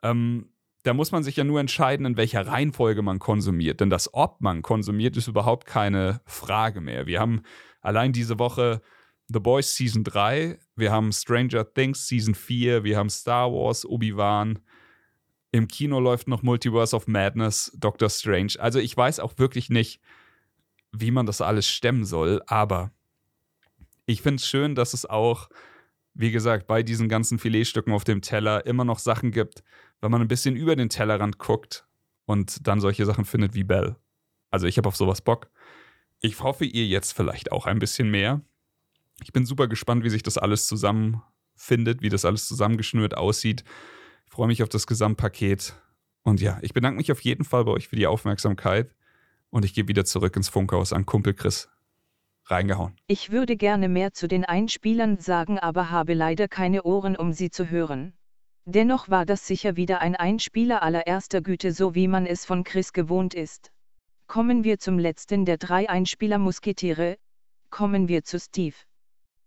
ähm, 0.02 0.51
da 0.82 0.94
muss 0.94 1.12
man 1.12 1.22
sich 1.22 1.36
ja 1.36 1.44
nur 1.44 1.60
entscheiden, 1.60 2.06
in 2.06 2.16
welcher 2.16 2.46
Reihenfolge 2.46 3.02
man 3.02 3.18
konsumiert. 3.18 3.80
Denn 3.80 3.90
das, 3.90 4.12
ob 4.14 4.40
man 4.40 4.62
konsumiert, 4.62 5.16
ist 5.16 5.28
überhaupt 5.28 5.66
keine 5.66 6.20
Frage 6.26 6.80
mehr. 6.80 7.06
Wir 7.06 7.20
haben 7.20 7.42
allein 7.80 8.12
diese 8.12 8.38
Woche 8.38 8.82
The 9.28 9.40
Boys 9.40 9.74
Season 9.76 10.04
3, 10.04 10.58
wir 10.76 10.92
haben 10.92 11.12
Stranger 11.12 11.72
Things 11.72 12.06
Season 12.06 12.34
4, 12.34 12.84
wir 12.84 12.98
haben 12.98 13.08
Star 13.08 13.52
Wars, 13.52 13.86
Obi-Wan. 13.86 14.58
Im 15.52 15.68
Kino 15.68 16.00
läuft 16.00 16.28
noch 16.28 16.42
Multiverse 16.42 16.94
of 16.96 17.06
Madness, 17.06 17.72
Doctor 17.78 18.10
Strange. 18.10 18.54
Also 18.58 18.78
ich 18.78 18.96
weiß 18.96 19.20
auch 19.20 19.38
wirklich 19.38 19.70
nicht, 19.70 20.00
wie 20.90 21.10
man 21.10 21.26
das 21.26 21.40
alles 21.40 21.68
stemmen 21.68 22.04
soll, 22.04 22.42
aber 22.46 22.90
ich 24.06 24.20
finde 24.20 24.36
es 24.36 24.46
schön, 24.46 24.74
dass 24.74 24.94
es 24.94 25.06
auch, 25.06 25.48
wie 26.14 26.31
gesagt, 26.31 26.66
bei 26.66 26.83
diesen 26.83 27.09
ganzen 27.09 27.38
Filetstücken 27.38 27.92
auf 27.92 28.04
dem 28.04 28.23
Teller 28.23 28.66
immer 28.66 28.85
noch 28.85 28.99
Sachen 28.99 29.31
gibt, 29.31 29.62
wenn 30.00 30.11
man 30.11 30.21
ein 30.21 30.28
bisschen 30.28 30.57
über 30.57 30.76
den 30.76 30.88
Tellerrand 30.88 31.38
guckt 31.38 31.87
und 32.26 32.66
dann 32.66 32.81
solche 32.81 33.07
Sachen 33.07 33.25
findet 33.25 33.54
wie 33.54 33.64
Bell. 33.64 33.97
Also 34.50 34.66
ich 34.66 34.76
habe 34.76 34.88
auf 34.88 34.97
sowas 34.97 35.23
Bock. 35.23 35.50
Ich 36.21 36.40
hoffe, 36.40 36.64
ihr 36.64 36.87
jetzt 36.87 37.12
vielleicht 37.12 37.50
auch 37.50 37.66
ein 37.66 37.78
bisschen 37.78 38.11
mehr. 38.11 38.42
Ich 39.23 39.33
bin 39.33 39.47
super 39.47 39.69
gespannt, 39.69 40.04
wie 40.04 40.11
sich 40.11 40.23
das 40.23 40.38
alles 40.38 40.66
zusammenfindet, 40.66 42.02
wie 42.02 42.09
das 42.11 42.25
alles 42.25 42.47
zusammengeschnürt 42.47 43.16
aussieht. 43.16 43.64
Ich 44.26 44.33
freue 44.33 44.47
mich 44.47 44.62
auf 44.62 44.69
das 44.69 44.87
Gesamtpaket. 44.87 45.75
Und 46.23 46.40
ja, 46.40 46.59
ich 46.62 46.75
bedanke 46.75 46.99
mich 46.99 47.11
auf 47.11 47.21
jeden 47.21 47.45
Fall 47.45 47.64
bei 47.64 47.73
euch 47.73 47.88
für 47.88 47.97
die 47.97 48.07
Aufmerksamkeit. 48.07 48.95
Und 49.50 49.64
ich 49.64 49.75
gehe 49.75 49.88
wieder 49.88 50.04
zurück 50.04 50.37
ins 50.37 50.49
Funkhaus 50.49 50.92
an 50.92 51.07
Kumpel 51.07 51.35
Chris. 51.35 51.69
Reingehauen. 52.44 52.96
Ich 53.06 53.30
würde 53.30 53.56
gerne 53.56 53.88
mehr 53.88 54.12
zu 54.12 54.28
den 54.28 54.44
Einspielern 54.44 55.18
sagen, 55.18 55.58
aber 55.58 55.90
habe 55.90 56.14
leider 56.14 56.49
keine 56.49 56.82
Ohren, 56.82 57.16
um 57.16 57.32
sie 57.32 57.50
zu 57.50 57.70
hören. 57.70 58.12
Dennoch 58.64 59.08
war 59.08 59.26
das 59.26 59.46
sicher 59.46 59.76
wieder 59.76 60.00
ein 60.00 60.14
Einspieler 60.14 60.82
allererster 60.82 61.40
Güte, 61.40 61.72
so 61.72 61.94
wie 61.94 62.08
man 62.08 62.26
es 62.26 62.44
von 62.44 62.62
Chris 62.64 62.92
gewohnt 62.92 63.34
ist. 63.34 63.72
Kommen 64.26 64.64
wir 64.64 64.78
zum 64.78 64.99
letzten 64.99 65.44
der 65.44 65.58
drei 65.58 65.88
Einspieler 65.88 66.38
Musketiere, 66.38 67.18
kommen 67.70 68.06
wir 68.06 68.22
zu 68.22 68.38
Steve. 68.38 68.76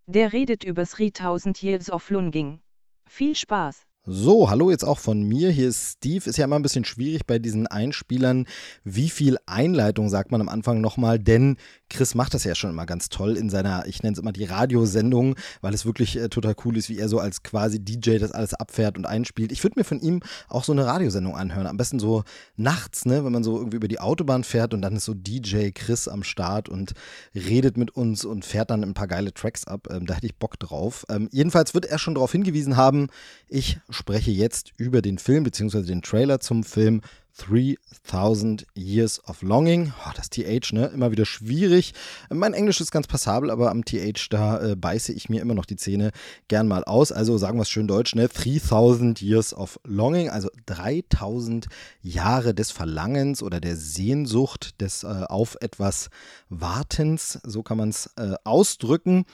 Der 0.07 0.33
redet 0.33 0.63
über 0.63 0.83
3000 0.83 1.61
Years 1.63 1.89
of 1.89 2.09
Lunging. 2.09 2.59
Viel 3.07 3.35
Spaß! 3.35 3.85
So, 4.07 4.51
hallo 4.51 4.69
jetzt 4.69 4.83
auch 4.83 4.99
von 4.99 5.23
mir. 5.23 5.49
Hier 5.49 5.67
ist 5.67 5.93
Steve. 5.93 6.29
Ist 6.29 6.37
ja 6.37 6.45
immer 6.45 6.57
ein 6.57 6.61
bisschen 6.61 6.85
schwierig 6.85 7.25
bei 7.25 7.39
diesen 7.39 7.65
Einspielern. 7.65 8.45
Wie 8.83 9.09
viel 9.09 9.37
Einleitung 9.47 10.09
sagt 10.09 10.31
man 10.31 10.41
am 10.41 10.47
Anfang 10.47 10.79
nochmal? 10.79 11.17
Denn 11.17 11.57
Chris 11.89 12.13
macht 12.13 12.35
das 12.35 12.43
ja 12.43 12.53
schon 12.53 12.69
immer 12.69 12.85
ganz 12.85 13.09
toll 13.09 13.35
in 13.35 13.49
seiner, 13.49 13.87
ich 13.87 14.03
nenne 14.03 14.13
es 14.13 14.19
immer 14.19 14.31
die 14.31 14.43
Radiosendung, 14.43 15.35
weil 15.61 15.73
es 15.73 15.87
wirklich 15.87 16.17
äh, 16.17 16.29
total 16.29 16.55
cool 16.65 16.77
ist, 16.77 16.87
wie 16.87 16.99
er 16.99 17.09
so 17.09 17.17
als 17.17 17.41
quasi 17.41 17.79
DJ 17.79 18.19
das 18.19 18.31
alles 18.31 18.53
abfährt 18.53 18.95
und 18.99 19.07
einspielt. 19.07 19.51
Ich 19.51 19.63
würde 19.63 19.79
mir 19.79 19.83
von 19.83 19.99
ihm 19.99 20.21
auch 20.49 20.63
so 20.63 20.71
eine 20.71 20.85
Radiosendung 20.85 21.35
anhören. 21.35 21.65
Am 21.65 21.77
besten 21.77 21.97
so 21.97 22.23
nachts, 22.57 23.05
ne, 23.05 23.25
wenn 23.25 23.31
man 23.31 23.43
so 23.43 23.57
irgendwie 23.57 23.77
über 23.77 23.87
die 23.87 23.99
Autobahn 23.99 24.43
fährt 24.43 24.75
und 24.75 24.83
dann 24.83 24.95
ist 24.97 25.05
so 25.05 25.15
DJ 25.15 25.71
Chris 25.71 26.07
am 26.07 26.21
Start 26.21 26.69
und 26.69 26.93
redet 27.33 27.75
mit 27.75 27.89
uns 27.89 28.23
und 28.23 28.45
fährt 28.45 28.69
dann 28.69 28.83
ein 28.83 28.93
paar 28.93 29.07
geile 29.07 29.33
Tracks 29.33 29.65
ab. 29.65 29.87
Ähm, 29.89 30.05
da 30.05 30.13
hätte 30.13 30.27
ich 30.27 30.35
Bock 30.35 30.59
drauf. 30.59 31.05
Ähm, 31.09 31.27
jedenfalls 31.31 31.73
wird 31.73 31.85
er 31.85 31.97
schon 31.97 32.13
darauf 32.13 32.31
hingewiesen 32.31 32.77
haben, 32.77 33.07
ich 33.47 33.79
spreche 33.95 34.31
jetzt 34.31 34.73
über 34.77 35.01
den 35.01 35.17
Film 35.17 35.43
bzw. 35.43 35.83
den 35.83 36.01
Trailer 36.01 36.39
zum 36.39 36.63
Film 36.63 37.01
3000 37.37 38.65
Years 38.75 39.21
of 39.27 39.41
Longing. 39.41 39.91
Oh, 40.05 40.11
das 40.15 40.29
TH, 40.29 40.71
ne? 40.71 40.85
Immer 40.93 41.11
wieder 41.11 41.25
schwierig. 41.25 41.93
Mein 42.29 42.53
Englisch 42.53 42.79
ist 42.79 42.91
ganz 42.91 43.07
passabel, 43.07 43.49
aber 43.49 43.71
am 43.71 43.83
TH, 43.83 44.29
da 44.29 44.61
äh, 44.61 44.75
beiße 44.75 45.11
ich 45.11 45.27
mir 45.27 45.41
immer 45.41 45.53
noch 45.53 45.65
die 45.65 45.75
Zähne 45.75 46.11
gern 46.47 46.67
mal 46.67 46.85
aus. 46.85 47.11
Also 47.11 47.37
sagen 47.37 47.57
wir 47.57 47.63
es 47.63 47.69
schön 47.69 47.87
deutsch, 47.87 48.15
ne? 48.15 48.29
3000 48.29 49.21
Years 49.21 49.53
of 49.53 49.79
Longing, 49.83 50.29
also 50.29 50.49
3000 50.65 51.67
Jahre 52.01 52.53
des 52.53 52.71
Verlangens 52.71 53.43
oder 53.43 53.59
der 53.59 53.75
Sehnsucht, 53.75 54.79
des 54.79 55.03
äh, 55.03 55.07
auf 55.27 55.57
etwas 55.59 56.09
Wartens, 56.49 57.39
so 57.43 57.63
kann 57.63 57.77
man 57.77 57.89
es 57.89 58.11
äh, 58.15 58.35
ausdrücken. 58.45 59.25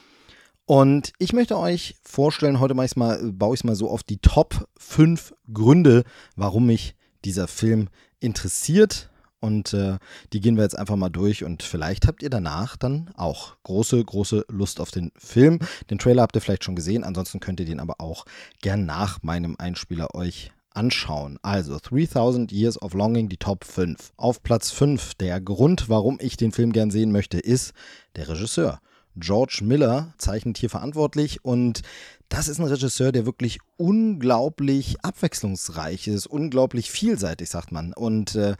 Und 0.66 1.12
ich 1.18 1.32
möchte 1.32 1.58
euch 1.58 1.96
vorstellen, 2.02 2.60
heute 2.60 2.74
mache 2.74 2.96
mal, 2.96 3.32
baue 3.32 3.54
ich 3.54 3.60
es 3.60 3.64
mal 3.64 3.74
so 3.74 3.90
auf 3.90 4.02
die 4.02 4.18
Top 4.18 4.68
5 4.78 5.34
Gründe, 5.52 6.04
warum 6.36 6.66
mich 6.66 6.94
dieser 7.24 7.48
Film 7.48 7.88
interessiert. 8.20 9.10
Und 9.40 9.74
äh, 9.74 9.98
die 10.32 10.40
gehen 10.40 10.56
wir 10.56 10.62
jetzt 10.62 10.78
einfach 10.78 10.94
mal 10.94 11.08
durch 11.08 11.42
und 11.42 11.64
vielleicht 11.64 12.06
habt 12.06 12.22
ihr 12.22 12.30
danach 12.30 12.76
dann 12.76 13.10
auch 13.16 13.56
große, 13.64 14.04
große 14.04 14.44
Lust 14.48 14.78
auf 14.78 14.92
den 14.92 15.10
Film. 15.16 15.58
Den 15.90 15.98
Trailer 15.98 16.22
habt 16.22 16.36
ihr 16.36 16.40
vielleicht 16.40 16.62
schon 16.62 16.76
gesehen, 16.76 17.02
ansonsten 17.02 17.40
könnt 17.40 17.58
ihr 17.58 17.66
den 17.66 17.80
aber 17.80 17.96
auch 17.98 18.24
gern 18.60 18.86
nach 18.86 19.20
meinem 19.24 19.56
Einspieler 19.58 20.14
euch 20.14 20.52
anschauen. 20.70 21.40
Also 21.42 21.76
3000 21.82 22.52
Years 22.52 22.80
of 22.80 22.94
Longing, 22.94 23.28
die 23.28 23.36
Top 23.36 23.64
5. 23.64 24.12
Auf 24.16 24.44
Platz 24.44 24.70
5, 24.70 25.14
der 25.14 25.40
Grund, 25.40 25.88
warum 25.88 26.18
ich 26.20 26.36
den 26.36 26.52
Film 26.52 26.72
gern 26.72 26.92
sehen 26.92 27.10
möchte, 27.10 27.40
ist 27.40 27.72
der 28.14 28.28
Regisseur. 28.28 28.80
George 29.16 29.60
Miller 29.62 30.14
zeichnet 30.18 30.58
hier 30.58 30.70
verantwortlich 30.70 31.44
und 31.44 31.82
das 32.28 32.48
ist 32.48 32.58
ein 32.58 32.66
Regisseur, 32.66 33.12
der 33.12 33.26
wirklich 33.26 33.58
unglaublich 33.76 34.96
abwechslungsreich 35.02 36.08
ist, 36.08 36.26
unglaublich 36.26 36.90
vielseitig, 36.90 37.50
sagt 37.50 37.72
man. 37.72 37.92
Und 37.92 38.34
äh, 38.34 38.56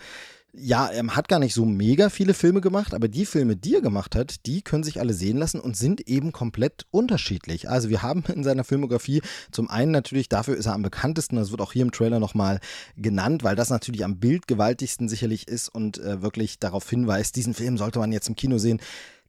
ja, 0.54 0.86
er 0.88 1.16
hat 1.16 1.28
gar 1.28 1.38
nicht 1.38 1.54
so 1.54 1.64
mega 1.64 2.10
viele 2.10 2.34
Filme 2.34 2.60
gemacht, 2.60 2.92
aber 2.92 3.08
die 3.08 3.24
Filme, 3.24 3.56
die 3.56 3.76
er 3.76 3.80
gemacht 3.80 4.14
hat, 4.14 4.44
die 4.44 4.60
können 4.60 4.84
sich 4.84 5.00
alle 5.00 5.14
sehen 5.14 5.38
lassen 5.38 5.58
und 5.58 5.78
sind 5.78 6.06
eben 6.08 6.32
komplett 6.32 6.84
unterschiedlich. 6.90 7.70
Also 7.70 7.88
wir 7.88 8.02
haben 8.02 8.22
in 8.34 8.44
seiner 8.44 8.64
Filmografie 8.64 9.22
zum 9.50 9.70
einen 9.70 9.92
natürlich, 9.92 10.28
dafür 10.28 10.54
ist 10.56 10.66
er 10.66 10.74
am 10.74 10.82
bekanntesten, 10.82 11.36
das 11.36 11.50
wird 11.50 11.62
auch 11.62 11.72
hier 11.72 11.82
im 11.82 11.92
Trailer 11.92 12.20
nochmal 12.20 12.60
genannt, 12.98 13.42
weil 13.44 13.56
das 13.56 13.70
natürlich 13.70 14.04
am 14.04 14.18
bildgewaltigsten 14.18 15.08
sicherlich 15.08 15.48
ist 15.48 15.70
und 15.70 15.98
äh, 15.98 16.20
wirklich 16.20 16.58
darauf 16.58 16.88
hinweist, 16.88 17.34
diesen 17.36 17.54
Film 17.54 17.78
sollte 17.78 17.98
man 17.98 18.12
jetzt 18.12 18.28
im 18.28 18.36
Kino 18.36 18.58
sehen. 18.58 18.80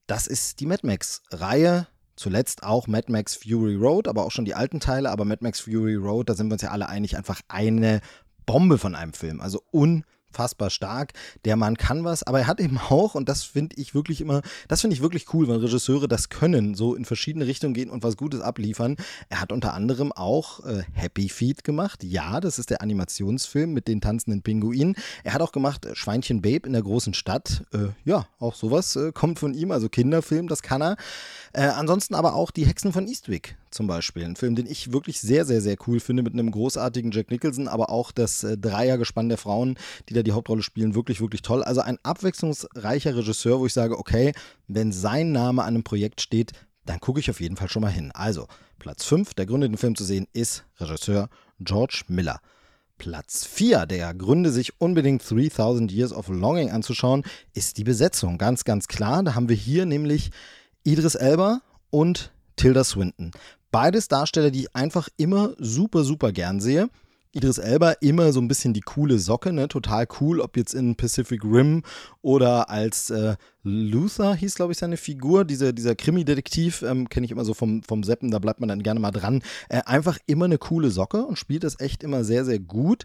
Das 0.08 0.28
ist 0.28 0.60
die 0.60 0.66
Mad 0.66 0.86
Max-Reihe. 0.86 1.88
Zuletzt 2.16 2.64
auch 2.64 2.88
Mad 2.88 3.12
Max 3.12 3.36
Fury 3.36 3.76
Road, 3.76 4.08
aber 4.08 4.26
auch 4.26 4.32
schon 4.32 4.46
die 4.46 4.54
alten 4.54 4.80
Teile. 4.80 5.10
Aber 5.10 5.26
Mad 5.26 5.44
Max 5.44 5.62
Fury 5.62 5.96
Road, 5.96 6.30
da 6.30 6.36
sind 6.36 6.48
wir 6.48 6.54
uns 6.54 6.62
ja 6.62 6.72
alle 6.72 6.88
einig, 6.88 7.18
einfach 7.18 7.42
eine 7.48 8.02
Bombe 8.46 8.78
von 8.78 8.96
einem 8.96 9.14
Film. 9.14 9.42
Also 9.42 9.64
un 9.72 10.04
unfassbar 10.34 10.72
stark. 10.72 11.14
Der 11.46 11.56
Mann 11.56 11.78
kann 11.78 12.04
was, 12.04 12.24
aber 12.24 12.40
er 12.40 12.48
hat 12.48 12.60
eben 12.60 12.78
auch, 12.90 13.16
und 13.16 13.30
das 13.30 13.44
finde 13.44 13.76
ich 13.78 13.94
wirklich 13.94 14.22
immer, 14.22 14.42
das 14.68 14.82
finde 14.82 14.96
ich 14.96 15.02
wirklich 15.02 15.34
cool, 15.34 15.48
wenn 15.48 15.58
Regisseure 15.58 16.08
das 16.08 16.30
können, 16.30 16.76
so 16.76 16.96
in 16.96 17.06
verschiedene 17.06 17.46
Richtungen 17.46 17.74
gehen 17.74 17.90
und 17.90 18.04
was 18.04 18.18
Gutes 18.18 18.42
abliefern. 18.42 18.98
Er 19.30 19.42
hat 19.42 19.52
unter 19.52 19.74
anderem 19.74 20.12
auch 20.12 20.66
äh, 20.66 20.84
Happy 20.94 21.30
Feet 21.30 21.64
gemacht. 21.64 22.04
Ja, 22.04 22.40
das 22.40 22.60
ist 22.60 22.70
der 22.70 22.82
Animationsfilm 22.82 23.72
mit 23.72 23.88
den 23.88 24.02
tanzenden 24.02 24.42
Pinguinen. 24.42 24.96
Er 25.24 25.34
hat 25.34 25.42
auch 25.42 25.52
gemacht 25.52 25.86
äh, 25.86 25.96
Schweinchen 25.96 26.42
Babe 26.42 26.66
in 26.66 26.74
der 26.74 26.82
großen 26.82 27.14
Stadt. 27.14 27.64
Äh, 27.74 27.90
ja, 28.06 28.26
auch 28.40 28.56
sowas 28.56 28.96
äh, 28.96 29.12
kommt 29.12 29.40
von 29.40 29.54
ihm, 29.54 29.72
also 29.72 29.90
Kinderfilm, 29.90 30.48
das 30.48 30.64
kann 30.64 30.82
er. 30.82 30.98
Äh, 31.54 31.68
ansonsten 31.68 32.16
aber 32.16 32.34
auch 32.34 32.52
Die 32.52 32.66
Hexen 32.66 32.92
von 32.92 33.08
Eastwick 33.08 33.56
zum 33.70 33.88
Beispiel. 33.88 34.24
Ein 34.24 34.36
Film, 34.36 34.56
den 34.56 34.68
ich 34.68 34.94
wirklich 34.94 35.20
sehr, 35.20 35.46
sehr, 35.46 35.62
sehr 35.62 35.76
cool 35.88 36.00
finde 36.00 36.24
mit 36.24 36.34
einem 36.34 36.52
großartigen 36.52 37.12
Jack 37.12 37.32
Nicholson, 37.32 37.68
aber 37.68 37.90
auch 37.90 38.12
das 38.12 38.46
Dreiergespann 38.62 39.30
der 39.30 39.38
Frauen, 39.38 39.78
die 40.10 40.14
da 40.14 40.23
die 40.24 40.32
Hauptrolle 40.32 40.64
spielen, 40.64 40.96
wirklich, 40.96 41.22
wirklich 41.22 41.42
toll. 41.42 41.64
Also 41.64 41.82
ein 41.82 41.98
abwechslungsreicher 42.04 43.16
Regisseur, 43.16 43.60
wo 43.60 43.66
ich 43.66 43.74
sage, 43.74 43.98
okay, 43.98 44.34
wenn 44.68 44.92
sein 44.92 45.32
Name 45.32 45.64
an 45.64 45.76
einem 45.76 45.84
Projekt 45.84 46.22
steht, 46.22 46.52
dann 46.86 47.00
gucke 47.00 47.20
ich 47.20 47.30
auf 47.30 47.40
jeden 47.40 47.56
Fall 47.56 47.70
schon 47.70 47.82
mal 47.82 47.92
hin. 47.92 48.12
Also, 48.14 48.48
Platz 48.80 49.06
5 49.06 49.34
der 49.34 49.46
Gründe, 49.46 49.70
den 49.70 49.78
Film 49.78 49.96
zu 49.96 50.04
sehen, 50.04 50.28
ist 50.34 50.66
Regisseur 50.80 51.30
George 51.60 52.04
Miller. 52.08 52.40
Platz 52.98 53.46
4 53.46 53.86
der 53.86 54.14
Gründe, 54.14 54.52
sich 54.52 54.80
unbedingt 54.80 55.30
3000 55.30 55.92
Years 55.92 56.14
of 56.14 56.28
Longing 56.30 56.72
anzuschauen, 56.72 57.24
ist 57.54 57.78
die 57.78 57.84
Besetzung. 57.84 58.38
Ganz, 58.38 58.64
ganz 58.64 58.88
klar. 58.88 59.24
Da 59.24 59.36
haben 59.36 59.50
wir 59.50 59.56
hier 59.56 59.86
nämlich 59.86 60.32
Idris 60.84 61.16
Elba 61.16 61.62
und 61.90 62.32
Tilda 62.56 62.84
Swinton. 62.84 63.32
Beides 63.72 64.08
Darsteller, 64.08 64.52
die 64.52 64.62
ich 64.62 64.76
einfach 64.76 65.10
immer 65.18 65.54
super, 65.58 66.04
super 66.04 66.32
gern 66.32 66.60
sehe. 66.60 66.90
Idris 67.34 67.58
Elba 67.58 67.94
immer 67.94 68.32
so 68.32 68.40
ein 68.40 68.48
bisschen 68.48 68.74
die 68.74 68.82
coole 68.82 69.18
Socke, 69.18 69.52
ne? 69.52 69.68
Total 69.68 70.08
cool, 70.22 70.40
ob 70.40 70.56
jetzt 70.56 70.74
in 70.74 70.96
Pacific 70.96 71.44
Rim 71.44 71.82
oder 72.22 72.70
als 72.70 73.10
äh, 73.10 73.36
Luther 73.64 74.36
hieß, 74.36 74.56
glaube 74.56 74.72
ich, 74.72 74.78
seine 74.78 74.98
Figur, 74.98 75.44
diese, 75.44 75.74
dieser 75.74 75.96
Krimi-Detektiv, 75.96 76.84
ähm, 76.84 77.10
kenne 77.10 77.26
ich 77.26 77.32
immer 77.32 77.46
so 77.46 77.54
vom, 77.54 77.82
vom 77.82 78.04
Seppen, 78.04 78.30
da 78.30 78.38
bleibt 78.38 78.60
man 78.60 78.70
dann 78.70 78.84
gerne 78.84 79.00
mal 79.00 79.12
dran. 79.12 79.42
Äh, 79.70 79.82
einfach 79.86 80.20
immer 80.28 80.46
eine 80.46 80.60
coole 80.60 80.92
Socke 80.92 81.26
und 81.26 81.40
spielt 81.40 81.64
das 81.64 81.80
echt 81.80 82.04
immer 82.04 82.24
sehr, 82.24 82.46
sehr 82.46 82.60
gut. 82.60 83.04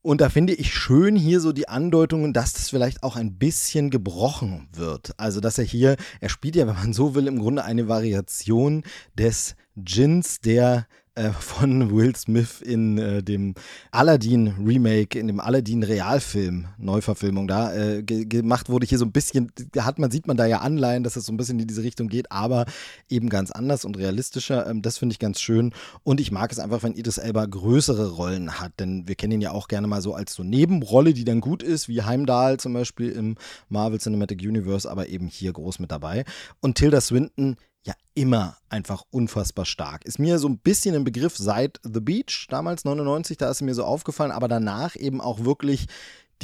Und 0.00 0.20
da 0.20 0.28
finde 0.28 0.52
ich 0.52 0.74
schön 0.74 1.16
hier 1.16 1.40
so 1.40 1.52
die 1.52 1.66
Andeutungen, 1.68 2.34
dass 2.34 2.52
das 2.52 2.68
vielleicht 2.68 3.02
auch 3.02 3.16
ein 3.16 3.38
bisschen 3.38 3.88
gebrochen 3.88 4.68
wird. 4.72 5.12
Also, 5.16 5.40
dass 5.40 5.56
er 5.56 5.64
hier, 5.64 5.96
er 6.20 6.28
spielt 6.28 6.56
ja, 6.56 6.66
wenn 6.66 6.74
man 6.74 6.92
so 6.92 7.14
will, 7.14 7.26
im 7.26 7.38
Grunde 7.38 7.64
eine 7.64 7.88
Variation 7.88 8.84
des 9.18 9.56
Djinns, 9.76 10.40
der 10.40 10.86
äh, 11.16 11.30
von 11.30 11.94
Will 11.94 12.14
Smith 12.16 12.60
in 12.60 12.98
äh, 12.98 13.22
dem 13.22 13.54
Aladdin 13.92 14.48
Remake, 14.66 15.18
in 15.18 15.28
dem 15.28 15.38
Aladdin 15.38 15.82
Realfilm, 15.82 16.66
Neuverfilmung 16.78 17.46
da 17.46 17.74
äh, 17.74 18.02
ge 18.02 18.24
gemacht 18.24 18.68
wurde. 18.68 18.86
Hier 18.86 18.98
so 18.98 19.04
ein 19.04 19.12
bisschen, 19.12 19.52
hat 19.78 19.98
man, 19.98 20.10
sieht 20.10 20.26
man 20.26 20.36
da 20.36 20.46
ja 20.46 20.58
Anleihen, 20.58 21.04
dass 21.04 21.16
es 21.16 21.26
so 21.26 21.32
ein 21.32 21.36
bisschen 21.36 21.60
in 21.60 21.68
diese 21.68 21.82
Richtung 21.82 22.08
geht, 22.08 22.32
aber 22.32 22.66
eben 23.08 23.28
ganz 23.28 23.50
anders 23.50 23.84
und 23.84 23.96
realistischer. 23.96 24.66
Ähm, 24.66 24.82
das 24.82 24.98
finde 24.98 25.12
ich 25.12 25.18
ganz 25.18 25.40
schön. 25.40 25.72
Und 26.02 26.20
ich 26.20 26.32
mag 26.32 26.50
es 26.50 26.58
einfach, 26.58 26.82
wenn 26.82 26.94
Idris 26.94 27.18
Elba 27.18 27.46
größere 27.46 28.10
Rollen 28.10 28.60
hat, 28.60 28.72
denn 28.80 29.06
wir 29.06 29.14
kennen 29.14 29.34
ihn 29.34 29.40
ja 29.40 29.52
auch 29.52 29.68
gerne 29.68 29.86
mal 29.86 30.02
so 30.02 30.14
als 30.14 30.34
so 30.34 30.42
Nebenrolle, 30.42 31.14
die 31.14 31.24
dann 31.24 31.40
gut 31.40 31.62
ist, 31.62 31.88
wie 31.88 32.02
Heimdall 32.02 32.58
zum 32.58 32.72
Beispiel 32.72 33.10
im 33.10 33.36
Marvel 33.68 34.00
Cinematic 34.00 34.40
Universe, 34.42 34.90
aber 34.90 35.08
eben 35.08 35.28
hier 35.28 35.52
groß 35.52 35.78
mit 35.78 35.92
dabei. 35.92 36.24
Und 36.60 36.76
Tilda 36.76 37.00
Swinton 37.00 37.56
ja 37.84 37.94
immer 38.14 38.56
einfach 38.68 39.04
unfassbar 39.10 39.64
stark. 39.64 40.04
Ist 40.04 40.18
mir 40.18 40.38
so 40.38 40.48
ein 40.48 40.58
bisschen 40.58 40.94
ein 40.94 41.04
Begriff 41.04 41.36
seit 41.36 41.80
The 41.82 42.00
Beach, 42.00 42.46
damals 42.50 42.84
99, 42.84 43.36
da 43.36 43.50
ist 43.50 43.62
mir 43.62 43.74
so 43.74 43.84
aufgefallen, 43.84 44.32
aber 44.32 44.48
danach 44.48 44.96
eben 44.96 45.20
auch 45.20 45.44
wirklich 45.44 45.86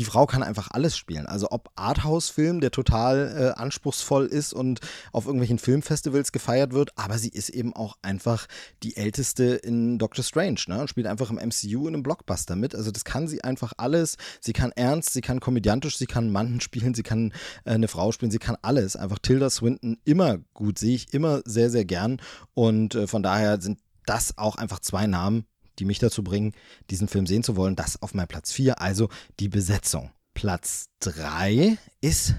die 0.01 0.07
Frau 0.07 0.25
kann 0.25 0.43
einfach 0.43 0.71
alles 0.71 0.97
spielen. 0.97 1.27
Also 1.27 1.49
ob 1.51 1.71
Arthouse-Film, 1.77 2.63
der 2.63 2.71
total 2.71 3.53
äh, 3.55 3.61
anspruchsvoll 3.61 4.25
ist 4.25 4.55
und 4.55 4.81
auf 5.13 5.27
irgendwelchen 5.27 5.59
Filmfestivals 5.59 6.33
gefeiert 6.33 6.73
wird, 6.73 6.97
aber 6.97 7.19
sie 7.19 7.29
ist 7.29 7.51
eben 7.51 7.77
auch 7.77 7.99
einfach 8.01 8.47
die 8.83 8.97
älteste 8.97 9.45
in 9.45 9.99
Doctor 9.99 10.25
Strange 10.25 10.61
ne? 10.69 10.81
und 10.81 10.89
spielt 10.89 11.07
einfach 11.07 11.29
im 11.29 11.37
MCU 11.37 11.87
in 11.87 11.93
einem 11.93 12.03
Blockbuster 12.03 12.57
mit. 12.57 12.75
Also 12.75 12.91
das 12.91 13.05
kann 13.05 13.29
sie 13.29 13.45
einfach 13.45 13.75
alles. 13.77 14.17
Sie 14.41 14.55
kann 14.55 14.73
ernst, 14.73 15.13
sie 15.13 15.21
kann 15.21 15.39
komödiantisch, 15.39 15.99
sie 15.99 16.07
kann 16.07 16.31
Mann 16.33 16.61
spielen, 16.63 16.95
sie 16.95 17.03
kann 17.03 17.35
äh, 17.67 17.73
eine 17.73 17.89
Frau 17.89 18.11
spielen, 18.11 18.31
sie 18.31 18.39
kann 18.39 18.57
alles. 18.63 18.97
Einfach 18.97 19.19
Tilda 19.19 19.51
Swinton 19.51 19.99
immer 20.07 20.39
gut, 20.55 20.79
sehe 20.79 20.95
ich 20.95 21.13
immer 21.13 21.43
sehr, 21.45 21.69
sehr 21.69 21.85
gern. 21.85 22.23
Und 22.55 22.95
äh, 22.95 23.07
von 23.07 23.23
daher 23.23 23.61
sind 23.61 23.81
das 24.07 24.39
auch 24.39 24.57
einfach 24.57 24.81
zwei 24.81 25.07
Namen, 25.07 25.45
die 25.81 25.85
mich 25.85 25.99
dazu 25.99 26.23
bringen, 26.23 26.53
diesen 26.91 27.09
Film 27.09 27.27
sehen 27.27 27.43
zu 27.43 27.57
wollen. 27.57 27.77
Das 27.77 28.01
auf 28.03 28.15
meinem 28.15 28.29
Platz 28.29 28.53
4, 28.53 28.81
also 28.81 29.09
die 29.41 29.49
Besetzung. 29.49 30.11
Platz 30.35 30.87
3 31.01 31.77
ist 32.01 32.35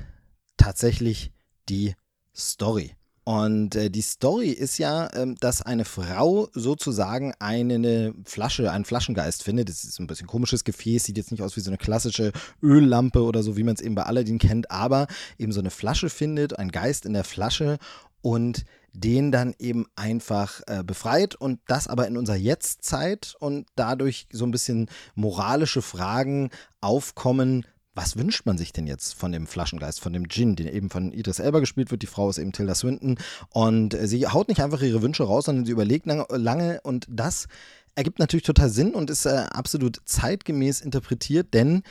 tatsächlich 0.58 1.32
die 1.68 1.96
Story. 2.36 2.96
Und 3.24 3.76
äh, 3.76 3.90
die 3.92 4.02
Story 4.02 4.50
ist 4.50 4.78
ja, 4.80 5.08
äh, 5.08 5.36
dass 5.40 5.62
eine 5.62 5.86
Frau 5.86 6.50
sozusagen 6.54 7.34
eine, 7.40 7.76
eine, 7.76 8.14
Flasche, 8.26 8.72
einen 8.72 8.86
Flaschengeist 8.86 9.44
findet. 9.44 9.70
Das 9.70 9.84
ist 9.84 10.00
ein 10.00 10.08
bisschen 10.08 10.28
komisches 10.28 10.64
Gefäß, 10.64 11.04
sieht 11.04 11.18
jetzt 11.18 11.32
nicht 11.32 11.44
aus 11.44 11.56
wie 11.56 11.60
so 11.62 11.70
eine 11.70 11.78
klassische 11.78 12.32
Öllampe 12.64 13.22
oder 13.22 13.44
so, 13.44 13.58
wie 13.58 13.64
man 13.64 13.76
es 13.76 13.82
eben 13.82 13.96
bei 13.96 14.04
Aladdin 14.04 14.40
kennt, 14.40 14.72
aber 14.72 15.08
eben 15.38 15.52
so 15.52 15.60
eine 15.60 15.70
Flasche 15.70 16.10
findet, 16.10 16.58
ein 16.58 16.72
Geist 16.72 17.06
in 17.06 17.14
der 17.14 17.24
Flasche 17.24 17.78
und 18.22 18.66
den 18.94 19.32
dann 19.32 19.54
eben 19.60 19.86
einfach 19.96 20.62
äh, 20.68 20.84
befreit 20.84 21.36
und 21.36 21.60
das 21.68 21.88
aber 21.88 22.08
in 22.08 22.18
unserer 22.18 22.38
Jetztzeit 22.38 23.36
und 23.40 23.68
dadurch 23.76 24.28
so 24.32 24.46
ein 24.46 24.52
bisschen 24.52 24.90
moralische 25.16 25.82
Fragen 25.82 26.50
aufkommen. 26.82 27.66
Was 27.94 28.18
wünscht 28.18 28.46
man 28.46 28.58
sich 28.58 28.72
denn 28.72 28.88
jetzt 28.88 29.14
von 29.14 29.34
dem 29.34 29.48
Flaschengeist, 29.48 30.00
von 30.00 30.14
dem 30.14 30.28
Djinn, 30.28 30.56
den 30.56 30.68
eben 30.68 30.90
von 30.90 31.12
Idris 31.12 31.40
Elba 31.40 31.60
gespielt 31.60 31.92
wird? 31.92 32.02
Die 32.02 32.08
Frau 32.08 32.30
ist 32.30 32.38
eben 32.38 32.54
Tilda 32.54 32.74
Swinton. 32.74 33.18
Und 33.50 33.94
äh, 33.94 34.08
sie 34.08 34.28
haut 34.28 34.48
nicht 34.48 34.62
einfach 34.62 34.82
ihre 34.82 35.02
Wünsche 35.02 35.24
raus, 35.24 35.46
sondern 35.46 35.66
sie 35.66 35.72
überlegt 35.72 36.06
lange, 36.06 36.26
lange 36.30 36.82
und 36.82 37.06
das 37.10 37.48
ergibt 37.96 38.20
natürlich 38.20 38.46
total 38.46 38.70
Sinn 38.70 38.94
und 38.94 39.10
ist 39.10 39.26
äh, 39.26 39.46
absolut 39.52 40.02
zeitgemäß 40.06 40.82
interpretiert, 40.82 41.54
denn 41.54 41.84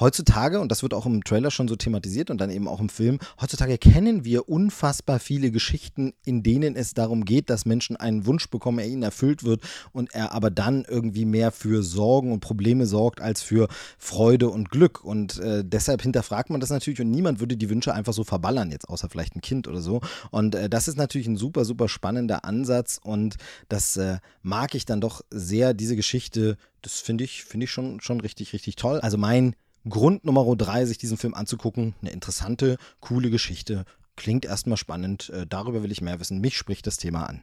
heutzutage, 0.00 0.60
und 0.60 0.70
das 0.70 0.82
wird 0.82 0.94
auch 0.94 1.06
im 1.06 1.24
Trailer 1.24 1.50
schon 1.50 1.68
so 1.68 1.76
thematisiert 1.76 2.30
und 2.30 2.40
dann 2.40 2.50
eben 2.50 2.68
auch 2.68 2.80
im 2.80 2.88
Film, 2.88 3.18
heutzutage 3.40 3.78
kennen 3.78 4.24
wir 4.24 4.48
unfassbar 4.48 5.18
viele 5.18 5.50
Geschichten, 5.50 6.12
in 6.24 6.42
denen 6.42 6.76
es 6.76 6.94
darum 6.94 7.24
geht, 7.24 7.50
dass 7.50 7.66
Menschen 7.66 7.96
einen 7.96 8.26
Wunsch 8.26 8.48
bekommen, 8.48 8.78
er 8.78 8.86
ihnen 8.86 9.02
erfüllt 9.02 9.44
wird 9.44 9.62
und 9.92 10.14
er 10.14 10.32
aber 10.32 10.50
dann 10.50 10.84
irgendwie 10.88 11.24
mehr 11.24 11.52
für 11.52 11.82
Sorgen 11.82 12.32
und 12.32 12.40
Probleme 12.40 12.86
sorgt 12.86 13.20
als 13.20 13.42
für 13.42 13.68
Freude 13.98 14.48
und 14.48 14.70
Glück. 14.70 15.04
Und 15.04 15.38
äh, 15.38 15.64
deshalb 15.64 16.02
hinterfragt 16.02 16.50
man 16.50 16.60
das 16.60 16.70
natürlich 16.70 17.00
und 17.00 17.10
niemand 17.10 17.40
würde 17.40 17.56
die 17.56 17.70
Wünsche 17.70 17.94
einfach 17.94 18.12
so 18.12 18.24
verballern, 18.24 18.70
jetzt 18.70 18.88
außer 18.88 19.08
vielleicht 19.08 19.36
ein 19.36 19.40
Kind 19.40 19.68
oder 19.68 19.80
so. 19.80 20.00
Und 20.30 20.54
äh, 20.54 20.68
das 20.68 20.88
ist 20.88 20.96
natürlich 20.96 21.26
ein 21.26 21.36
super, 21.36 21.64
super 21.64 21.88
spannender 21.88 22.44
Ansatz 22.44 23.00
und 23.02 23.36
das 23.68 23.96
äh, 23.96 24.18
mag 24.42 24.74
ich 24.74 24.84
dann 24.84 25.00
doch 25.00 25.22
sehr, 25.30 25.74
diese 25.74 25.96
Geschichte. 25.96 26.56
Das 26.82 27.00
finde 27.00 27.24
ich, 27.24 27.44
finde 27.44 27.64
ich 27.64 27.70
schon, 27.70 28.00
schon 28.00 28.20
richtig, 28.20 28.52
richtig 28.52 28.76
toll. 28.76 29.00
Also 29.00 29.18
mein 29.18 29.54
Grund 29.88 30.24
Nummer 30.24 30.56
drei, 30.56 30.84
sich 30.86 30.98
diesen 30.98 31.18
Film 31.18 31.34
anzugucken. 31.34 31.94
Eine 32.00 32.10
interessante, 32.10 32.76
coole 33.00 33.30
Geschichte. 33.30 33.84
Klingt 34.16 34.44
erstmal 34.44 34.76
spannend. 34.76 35.30
Äh, 35.30 35.46
darüber 35.46 35.82
will 35.82 35.92
ich 35.92 36.00
mehr 36.00 36.20
wissen. 36.20 36.40
Mich 36.40 36.56
spricht 36.56 36.86
das 36.86 36.96
Thema 36.96 37.26
an. 37.26 37.42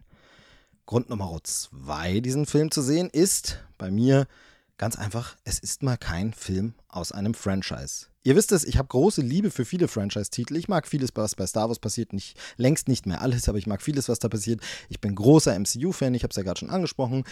Grund 0.86 1.10
Nummer 1.10 1.36
zwei, 1.44 2.20
diesen 2.20 2.46
Film 2.46 2.70
zu 2.70 2.82
sehen, 2.82 3.10
ist 3.10 3.60
bei 3.78 3.90
mir 3.90 4.28
ganz 4.78 4.98
einfach, 4.98 5.36
es 5.44 5.58
ist 5.60 5.84
mal 5.84 5.98
kein 5.98 6.34
Film 6.34 6.76
aus 6.90 7.12
einem 7.12 7.34
Franchise. 7.34 8.08
Ihr 8.24 8.36
wisst 8.36 8.52
es, 8.52 8.64
ich 8.64 8.78
habe 8.78 8.88
große 8.88 9.22
Liebe 9.22 9.52
für 9.52 9.66
viele 9.66 9.88
Franchise-Titel. 9.88 10.56
Ich 10.56 10.68
mag 10.68 10.88
vieles, 10.88 11.12
was 11.16 11.36
bei 11.36 11.48
Star 11.48 11.70
Wars 11.70 11.80
passiert, 11.80 12.14
nicht 12.14 12.38
längst 12.58 12.88
nicht 12.88 13.06
mehr 13.06 13.22
alles, 13.22 13.48
aber 13.48 13.58
ich 13.58 13.68
mag 13.68 13.82
vieles, 13.82 14.10
was 14.10 14.20
da 14.20 14.30
passiert. 14.30 14.62
Ich 14.90 15.00
bin 15.00 15.16
großer 15.16 15.58
MCU-Fan, 15.58 16.14
ich 16.14 16.24
habe 16.24 16.32
es 16.32 16.38
ja 16.38 16.44
gerade 16.44 16.60
schon 16.60 16.70
angesprochen. 16.70 17.24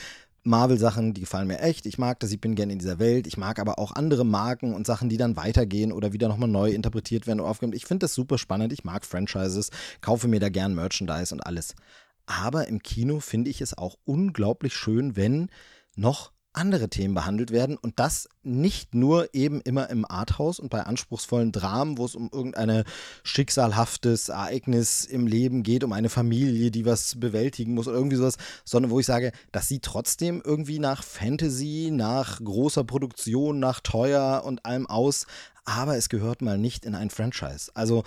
Marvel-Sachen, 0.43 1.13
die 1.13 1.21
gefallen 1.21 1.47
mir 1.47 1.59
echt. 1.59 1.85
Ich 1.85 1.97
mag 1.97 2.19
das, 2.19 2.31
ich 2.31 2.41
bin 2.41 2.55
gerne 2.55 2.73
in 2.73 2.79
dieser 2.79 2.99
Welt. 2.99 3.27
Ich 3.27 3.37
mag 3.37 3.59
aber 3.59 3.79
auch 3.79 3.93
andere 3.93 4.25
Marken 4.25 4.73
und 4.73 4.85
Sachen, 4.85 5.07
die 5.09 5.17
dann 5.17 5.37
weitergehen 5.37 5.91
oder 5.91 6.11
wieder 6.11 6.27
nochmal 6.27 6.49
neu 6.49 6.71
interpretiert 6.71 7.27
werden 7.27 7.39
oder 7.39 7.49
aufgegeben. 7.49 7.75
Ich 7.75 7.85
finde 7.85 8.03
das 8.03 8.13
super 8.13 8.37
spannend. 8.37 8.73
Ich 8.73 8.83
mag 8.83 9.05
Franchises, 9.05 9.69
kaufe 10.01 10.27
mir 10.27 10.39
da 10.39 10.49
gern 10.49 10.75
Merchandise 10.75 11.33
und 11.33 11.45
alles. 11.45 11.75
Aber 12.25 12.67
im 12.67 12.81
Kino 12.81 13.19
finde 13.19 13.49
ich 13.49 13.61
es 13.61 13.77
auch 13.77 13.97
unglaublich 14.05 14.75
schön, 14.75 15.15
wenn 15.15 15.49
noch 15.95 16.31
andere 16.53 16.89
Themen 16.89 17.13
behandelt 17.13 17.51
werden 17.51 17.77
und 17.77 17.99
das 17.99 18.29
nicht 18.43 18.93
nur 18.93 19.33
eben 19.33 19.61
immer 19.61 19.89
im 19.89 20.05
Arthouse 20.05 20.59
und 20.59 20.69
bei 20.69 20.81
anspruchsvollen 20.81 21.51
Dramen, 21.51 21.97
wo 21.97 22.05
es 22.05 22.15
um 22.15 22.29
irgendein 22.31 22.83
schicksalhaftes 23.23 24.29
Ereignis 24.29 25.05
im 25.05 25.27
Leben 25.27 25.63
geht, 25.63 25.83
um 25.83 25.93
eine 25.93 26.09
Familie, 26.09 26.71
die 26.71 26.85
was 26.85 27.19
bewältigen 27.19 27.73
muss 27.73 27.87
oder 27.87 27.97
irgendwie 27.97 28.17
sowas, 28.17 28.37
sondern 28.65 28.91
wo 28.91 28.99
ich 28.99 29.05
sage, 29.05 29.31
das 29.51 29.67
sieht 29.67 29.83
trotzdem 29.83 30.41
irgendwie 30.45 30.79
nach 30.79 31.03
Fantasy, 31.03 31.89
nach 31.91 32.39
großer 32.43 32.83
Produktion, 32.83 33.59
nach 33.59 33.79
teuer 33.79 34.43
und 34.45 34.65
allem 34.65 34.87
aus, 34.87 35.25
aber 35.65 35.95
es 35.97 36.09
gehört 36.09 36.41
mal 36.41 36.57
nicht 36.57 36.85
in 36.85 36.95
ein 36.95 37.09
Franchise. 37.09 37.71
Also 37.73 38.03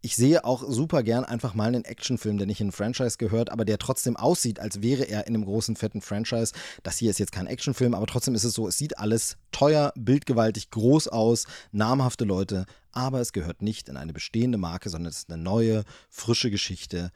ich 0.00 0.14
sehe 0.14 0.44
auch 0.44 0.62
super 0.68 1.02
gern 1.02 1.24
einfach 1.24 1.54
mal 1.54 1.66
einen 1.66 1.84
Actionfilm, 1.84 2.38
der 2.38 2.46
nicht 2.46 2.60
in 2.60 2.68
ein 2.68 2.72
Franchise 2.72 3.18
gehört, 3.18 3.50
aber 3.50 3.64
der 3.64 3.78
trotzdem 3.78 4.16
aussieht, 4.16 4.60
als 4.60 4.80
wäre 4.80 5.04
er 5.04 5.26
in 5.26 5.34
einem 5.34 5.44
großen, 5.44 5.74
fetten 5.74 6.00
Franchise. 6.00 6.52
Das 6.84 6.98
hier 6.98 7.10
ist 7.10 7.18
jetzt 7.18 7.32
kein 7.32 7.48
Actionfilm, 7.48 7.94
aber 7.94 8.06
trotzdem 8.06 8.34
ist 8.34 8.44
es 8.44 8.54
so, 8.54 8.68
es 8.68 8.78
sieht 8.78 8.98
alles 8.98 9.38
teuer, 9.50 9.92
bildgewaltig, 9.96 10.70
groß 10.70 11.08
aus, 11.08 11.46
namhafte 11.72 12.24
Leute, 12.24 12.66
aber 12.92 13.20
es 13.20 13.32
gehört 13.32 13.60
nicht 13.60 13.88
in 13.88 13.96
eine 13.96 14.12
bestehende 14.12 14.56
Marke, 14.56 14.88
sondern 14.88 15.10
es 15.10 15.18
ist 15.18 15.32
eine 15.32 15.42
neue, 15.42 15.84
frische 16.10 16.50
Geschichte. 16.50 17.10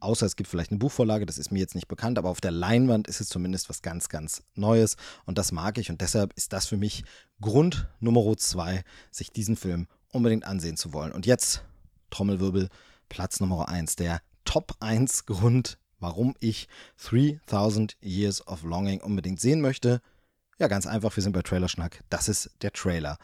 Außer 0.00 0.26
es 0.26 0.34
gibt 0.34 0.50
vielleicht 0.50 0.72
eine 0.72 0.78
Buchvorlage, 0.78 1.26
das 1.26 1.38
ist 1.38 1.52
mir 1.52 1.60
jetzt 1.60 1.76
nicht 1.76 1.86
bekannt, 1.86 2.18
aber 2.18 2.30
auf 2.30 2.40
der 2.40 2.50
Leinwand 2.50 3.06
ist 3.06 3.20
es 3.20 3.28
zumindest 3.28 3.68
was 3.68 3.80
ganz, 3.80 4.08
ganz 4.08 4.42
Neues 4.56 4.96
und 5.24 5.38
das 5.38 5.52
mag 5.52 5.78
ich 5.78 5.88
und 5.88 6.00
deshalb 6.00 6.32
ist 6.34 6.52
das 6.52 6.66
für 6.66 6.76
mich 6.76 7.04
Grund 7.40 7.86
Nummer 8.00 8.36
zwei, 8.36 8.82
sich 9.12 9.30
diesen 9.30 9.54
Film 9.54 9.86
unbedingt 10.10 10.44
ansehen 10.44 10.76
zu 10.76 10.92
wollen. 10.92 11.12
Und 11.12 11.26
jetzt 11.26 11.62
Trommelwirbel, 12.14 12.68
Platz 13.08 13.40
Nummer 13.40 13.68
1. 13.68 13.96
Der 13.96 14.20
Top 14.44 14.76
1 14.80 15.26
Grund, 15.26 15.78
warum 15.98 16.34
ich 16.38 16.68
3000 17.02 17.96
Years 18.00 18.46
of 18.46 18.62
Longing 18.62 19.00
unbedingt 19.00 19.40
sehen 19.40 19.60
möchte. 19.60 20.00
Ja, 20.60 20.68
ganz 20.68 20.86
einfach, 20.86 21.16
wir 21.16 21.22
sind 21.24 21.32
bei 21.32 21.42
Trailerschnack. 21.42 22.04
Das 22.10 22.28
ist 22.28 22.50
der 22.62 22.72
Trailer. 22.72 23.18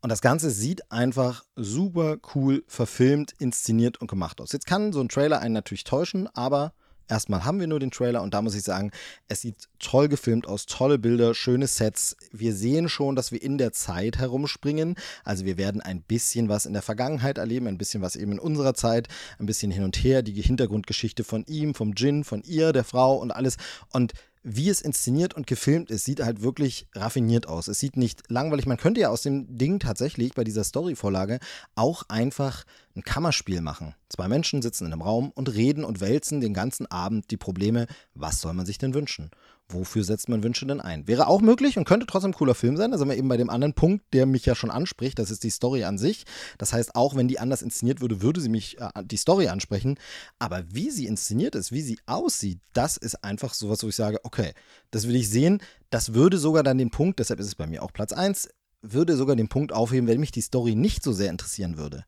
Und 0.00 0.08
das 0.08 0.22
Ganze 0.22 0.50
sieht 0.50 0.90
einfach 0.90 1.44
super 1.54 2.16
cool 2.34 2.64
verfilmt, 2.66 3.34
inszeniert 3.38 4.00
und 4.00 4.08
gemacht 4.08 4.40
aus. 4.40 4.52
Jetzt 4.52 4.66
kann 4.66 4.94
so 4.94 5.00
ein 5.00 5.10
Trailer 5.10 5.40
einen 5.40 5.52
natürlich 5.52 5.84
täuschen, 5.84 6.26
aber 6.34 6.72
Erstmal 7.10 7.44
haben 7.44 7.58
wir 7.58 7.66
nur 7.66 7.80
den 7.80 7.90
Trailer 7.90 8.22
und 8.22 8.34
da 8.34 8.40
muss 8.40 8.54
ich 8.54 8.62
sagen, 8.62 8.92
es 9.26 9.40
sieht 9.40 9.56
toll 9.80 10.08
gefilmt 10.08 10.46
aus, 10.46 10.66
tolle 10.66 10.96
Bilder, 10.96 11.34
schöne 11.34 11.66
Sets. 11.66 12.16
Wir 12.30 12.54
sehen 12.54 12.88
schon, 12.88 13.16
dass 13.16 13.32
wir 13.32 13.42
in 13.42 13.58
der 13.58 13.72
Zeit 13.72 14.18
herumspringen. 14.18 14.94
Also 15.24 15.44
wir 15.44 15.58
werden 15.58 15.80
ein 15.80 16.02
bisschen 16.02 16.48
was 16.48 16.66
in 16.66 16.72
der 16.72 16.82
Vergangenheit 16.82 17.38
erleben, 17.38 17.66
ein 17.66 17.78
bisschen 17.78 18.00
was 18.00 18.14
eben 18.14 18.32
in 18.32 18.38
unserer 18.38 18.74
Zeit, 18.74 19.08
ein 19.40 19.46
bisschen 19.46 19.72
hin 19.72 19.82
und 19.82 19.96
her, 19.96 20.22
die 20.22 20.40
Hintergrundgeschichte 20.40 21.24
von 21.24 21.44
ihm, 21.48 21.74
vom 21.74 21.94
Jin, 21.94 22.22
von 22.22 22.42
ihr, 22.44 22.72
der 22.72 22.84
Frau 22.84 23.16
und 23.16 23.32
alles. 23.32 23.56
Und 23.92 24.12
wie 24.42 24.70
es 24.70 24.80
inszeniert 24.80 25.34
und 25.34 25.46
gefilmt 25.46 25.90
ist, 25.90 26.04
sieht 26.04 26.20
halt 26.20 26.42
wirklich 26.42 26.86
raffiniert 26.94 27.46
aus. 27.46 27.68
Es 27.68 27.78
sieht 27.78 27.96
nicht 27.96 28.22
langweilig. 28.30 28.66
Man 28.66 28.78
könnte 28.78 29.00
ja 29.00 29.10
aus 29.10 29.22
dem 29.22 29.58
Ding 29.58 29.78
tatsächlich 29.80 30.34
bei 30.34 30.44
dieser 30.44 30.64
Storyvorlage 30.64 31.40
auch 31.74 32.04
einfach 32.08 32.64
ein 32.96 33.02
Kammerspiel 33.02 33.60
machen. 33.60 33.94
Zwei 34.08 34.28
Menschen 34.28 34.62
sitzen 34.62 34.86
in 34.86 34.92
einem 34.92 35.02
Raum 35.02 35.30
und 35.30 35.54
reden 35.54 35.84
und 35.84 36.00
wälzen 36.00 36.40
den 36.40 36.54
ganzen 36.54 36.86
Abend 36.86 37.30
die 37.30 37.36
Probleme. 37.36 37.86
Was 38.14 38.40
soll 38.40 38.54
man 38.54 38.66
sich 38.66 38.78
denn 38.78 38.94
wünschen? 38.94 39.30
Wofür 39.72 40.04
setzt 40.04 40.28
man 40.28 40.42
Wünsche 40.42 40.66
denn 40.66 40.80
ein? 40.80 41.06
Wäre 41.06 41.26
auch 41.26 41.40
möglich 41.40 41.78
und 41.78 41.84
könnte 41.84 42.06
trotzdem 42.06 42.30
ein 42.30 42.34
cooler 42.34 42.54
Film 42.54 42.76
sein. 42.76 42.90
Da 42.90 42.98
sind 42.98 43.08
wir 43.08 43.16
eben 43.16 43.28
bei 43.28 43.36
dem 43.36 43.50
anderen 43.50 43.74
Punkt, 43.74 44.04
der 44.12 44.26
mich 44.26 44.46
ja 44.46 44.54
schon 44.54 44.70
anspricht. 44.70 45.18
Das 45.18 45.30
ist 45.30 45.44
die 45.44 45.50
Story 45.50 45.84
an 45.84 45.98
sich. 45.98 46.24
Das 46.58 46.72
heißt, 46.72 46.94
auch 46.94 47.14
wenn 47.14 47.28
die 47.28 47.38
anders 47.38 47.62
inszeniert 47.62 48.00
würde, 48.00 48.22
würde 48.22 48.40
sie 48.40 48.48
mich 48.48 48.80
äh, 48.80 48.88
die 49.04 49.16
Story 49.16 49.48
ansprechen. 49.48 49.98
Aber 50.38 50.64
wie 50.68 50.90
sie 50.90 51.06
inszeniert 51.06 51.54
ist, 51.54 51.72
wie 51.72 51.82
sie 51.82 51.98
aussieht, 52.06 52.60
das 52.72 52.96
ist 52.96 53.22
einfach 53.24 53.54
sowas, 53.54 53.82
wo 53.82 53.88
ich 53.88 53.96
sage, 53.96 54.18
okay, 54.24 54.52
das 54.90 55.06
will 55.06 55.16
ich 55.16 55.28
sehen. 55.28 55.62
Das 55.90 56.14
würde 56.14 56.38
sogar 56.38 56.62
dann 56.62 56.78
den 56.78 56.90
Punkt, 56.90 57.18
deshalb 57.18 57.40
ist 57.40 57.46
es 57.46 57.54
bei 57.54 57.66
mir 57.66 57.82
auch 57.82 57.92
Platz 57.92 58.12
1, 58.12 58.48
würde 58.82 59.16
sogar 59.16 59.36
den 59.36 59.48
Punkt 59.48 59.72
aufheben, 59.72 60.08
wenn 60.08 60.20
mich 60.20 60.32
die 60.32 60.40
Story 60.40 60.74
nicht 60.74 61.02
so 61.02 61.12
sehr 61.12 61.30
interessieren 61.30 61.76
würde. 61.76 62.04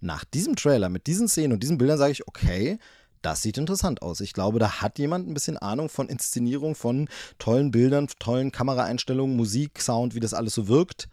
Nach 0.00 0.24
diesem 0.24 0.56
Trailer, 0.56 0.88
mit 0.88 1.06
diesen 1.06 1.28
Szenen 1.28 1.52
und 1.52 1.62
diesen 1.62 1.78
Bildern 1.78 1.98
sage 1.98 2.12
ich, 2.12 2.28
okay, 2.28 2.78
das 3.24 3.42
sieht 3.42 3.56
interessant 3.58 4.02
aus. 4.02 4.20
Ich 4.20 4.32
glaube, 4.32 4.58
da 4.58 4.82
hat 4.82 4.98
jemand 4.98 5.28
ein 5.28 5.34
bisschen 5.34 5.56
Ahnung 5.56 5.88
von 5.88 6.08
Inszenierung, 6.08 6.74
von 6.74 7.08
tollen 7.38 7.70
Bildern, 7.70 8.08
tollen 8.18 8.52
Kameraeinstellungen, 8.52 9.36
Musik, 9.36 9.80
Sound, 9.80 10.14
wie 10.14 10.20
das 10.20 10.34
alles 10.34 10.54
so 10.54 10.68
wirkt. 10.68 11.08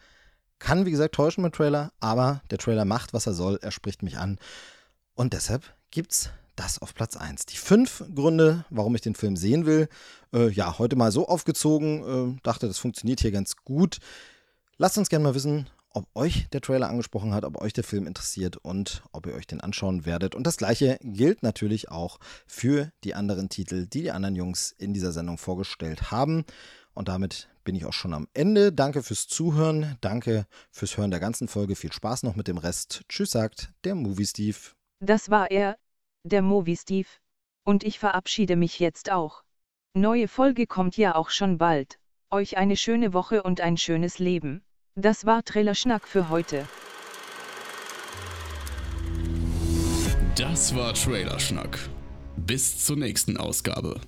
Kann, 0.60 0.86
wie 0.86 0.92
gesagt, 0.92 1.16
täuschen 1.16 1.44
mit 1.44 1.56
Trailer, 1.56 1.92
aber 2.00 2.42
der 2.52 2.58
Trailer 2.58 2.86
macht, 2.86 3.14
was 3.14 3.28
er 3.28 3.34
soll. 3.34 3.60
Er 3.62 3.72
spricht 3.72 4.04
mich 4.04 4.18
an. 4.18 4.40
Und 5.16 5.34
deshalb 5.34 5.74
gibt's 5.90 6.30
das 6.56 6.82
auf 6.82 6.94
Platz 6.94 7.16
1. 7.16 7.46
Die 7.46 7.58
fünf 7.58 8.04
Gründe, 8.14 8.66
warum 8.70 8.94
ich 8.94 9.02
den 9.02 9.16
Film 9.16 9.38
sehen 9.38 9.66
will. 9.66 9.88
Äh, 10.34 10.50
ja, 10.50 10.78
heute 10.78 10.96
mal 10.98 11.12
so 11.12 11.28
aufgezogen. 11.28 12.36
Äh, 12.36 12.42
dachte, 12.44 12.68
das 12.68 12.78
funktioniert 12.78 13.22
hier 13.22 13.32
ganz 13.32 13.56
gut. 13.56 14.00
Lasst 14.78 14.98
uns 14.98 15.10
gerne 15.10 15.24
mal 15.24 15.36
wissen, 15.36 15.70
ob 15.94 16.08
euch 16.16 16.48
der 16.50 16.62
Trailer 16.62 16.90
angesprochen 16.90 17.34
hat, 17.34 17.44
ob 17.44 17.62
euch 17.62 17.74
der 17.74 17.84
Film 17.84 18.08
interessiert 18.08 18.58
und 18.58 19.04
ob 19.12 19.26
ihr 19.28 19.34
euch 19.34 19.48
den 19.48 19.62
anschauen 19.62 20.06
werdet. 20.06 20.36
Und 20.36 20.48
das 20.48 20.58
gleiche 20.58 20.98
gilt 21.02 21.44
natürlich 21.44 21.90
auch 21.90 22.20
für 22.48 22.92
die 23.04 23.16
anderen 23.16 23.50
Titel, 23.50 23.88
die 23.88 24.04
die 24.04 24.12
anderen 24.12 24.36
Jungs 24.36 24.72
in 24.78 24.94
dieser 24.94 25.12
Sendung 25.12 25.38
vorgestellt 25.38 26.12
haben. 26.12 26.46
Und 26.94 27.08
damit 27.08 27.50
bin 27.64 27.76
ich 27.76 27.86
auch 27.86 27.94
schon 27.94 28.14
am 28.14 28.28
Ende. 28.34 28.74
Danke 28.74 29.04
fürs 29.04 29.28
Zuhören. 29.28 29.98
Danke 30.02 30.46
fürs 30.72 30.98
Hören 30.98 31.12
der 31.12 31.20
ganzen 31.20 31.48
Folge. 31.48 31.76
Viel 31.76 31.94
Spaß 31.94 32.24
noch 32.24 32.36
mit 32.36 32.48
dem 32.48 32.58
Rest. 32.58 33.04
Tschüss, 33.08 33.32
sagt 33.32 33.72
der 33.84 33.96
Movie 33.96 34.26
Steve. 34.26 34.58
Das 35.00 35.30
war 35.30 35.52
er, 35.52 35.78
der 36.24 36.42
Movie 36.42 36.78
Steve. 36.78 37.08
Und 37.64 37.84
ich 37.84 38.00
verabschiede 38.00 38.56
mich 38.56 38.80
jetzt 38.80 39.12
auch. 39.12 39.44
Neue 39.94 40.28
Folge 40.28 40.68
kommt 40.68 40.98
ja 40.98 41.16
auch 41.16 41.30
schon 41.30 41.58
bald. 41.58 42.00
Euch 42.30 42.58
eine 42.58 42.78
schöne 42.78 43.14
Woche 43.14 43.44
und 43.44 43.62
ein 43.62 43.78
schönes 43.78 44.20
Leben. 44.20 44.64
Das 44.96 45.26
war 45.26 45.42
Trailerschnack 45.46 46.06
für 46.06 46.28
heute. 46.28 46.68
Das 50.36 50.76
war 50.76 50.94
Trailerschnack. 50.94 51.80
Bis 52.36 52.84
zur 52.84 52.98
nächsten 52.98 53.38
Ausgabe. 53.38 54.02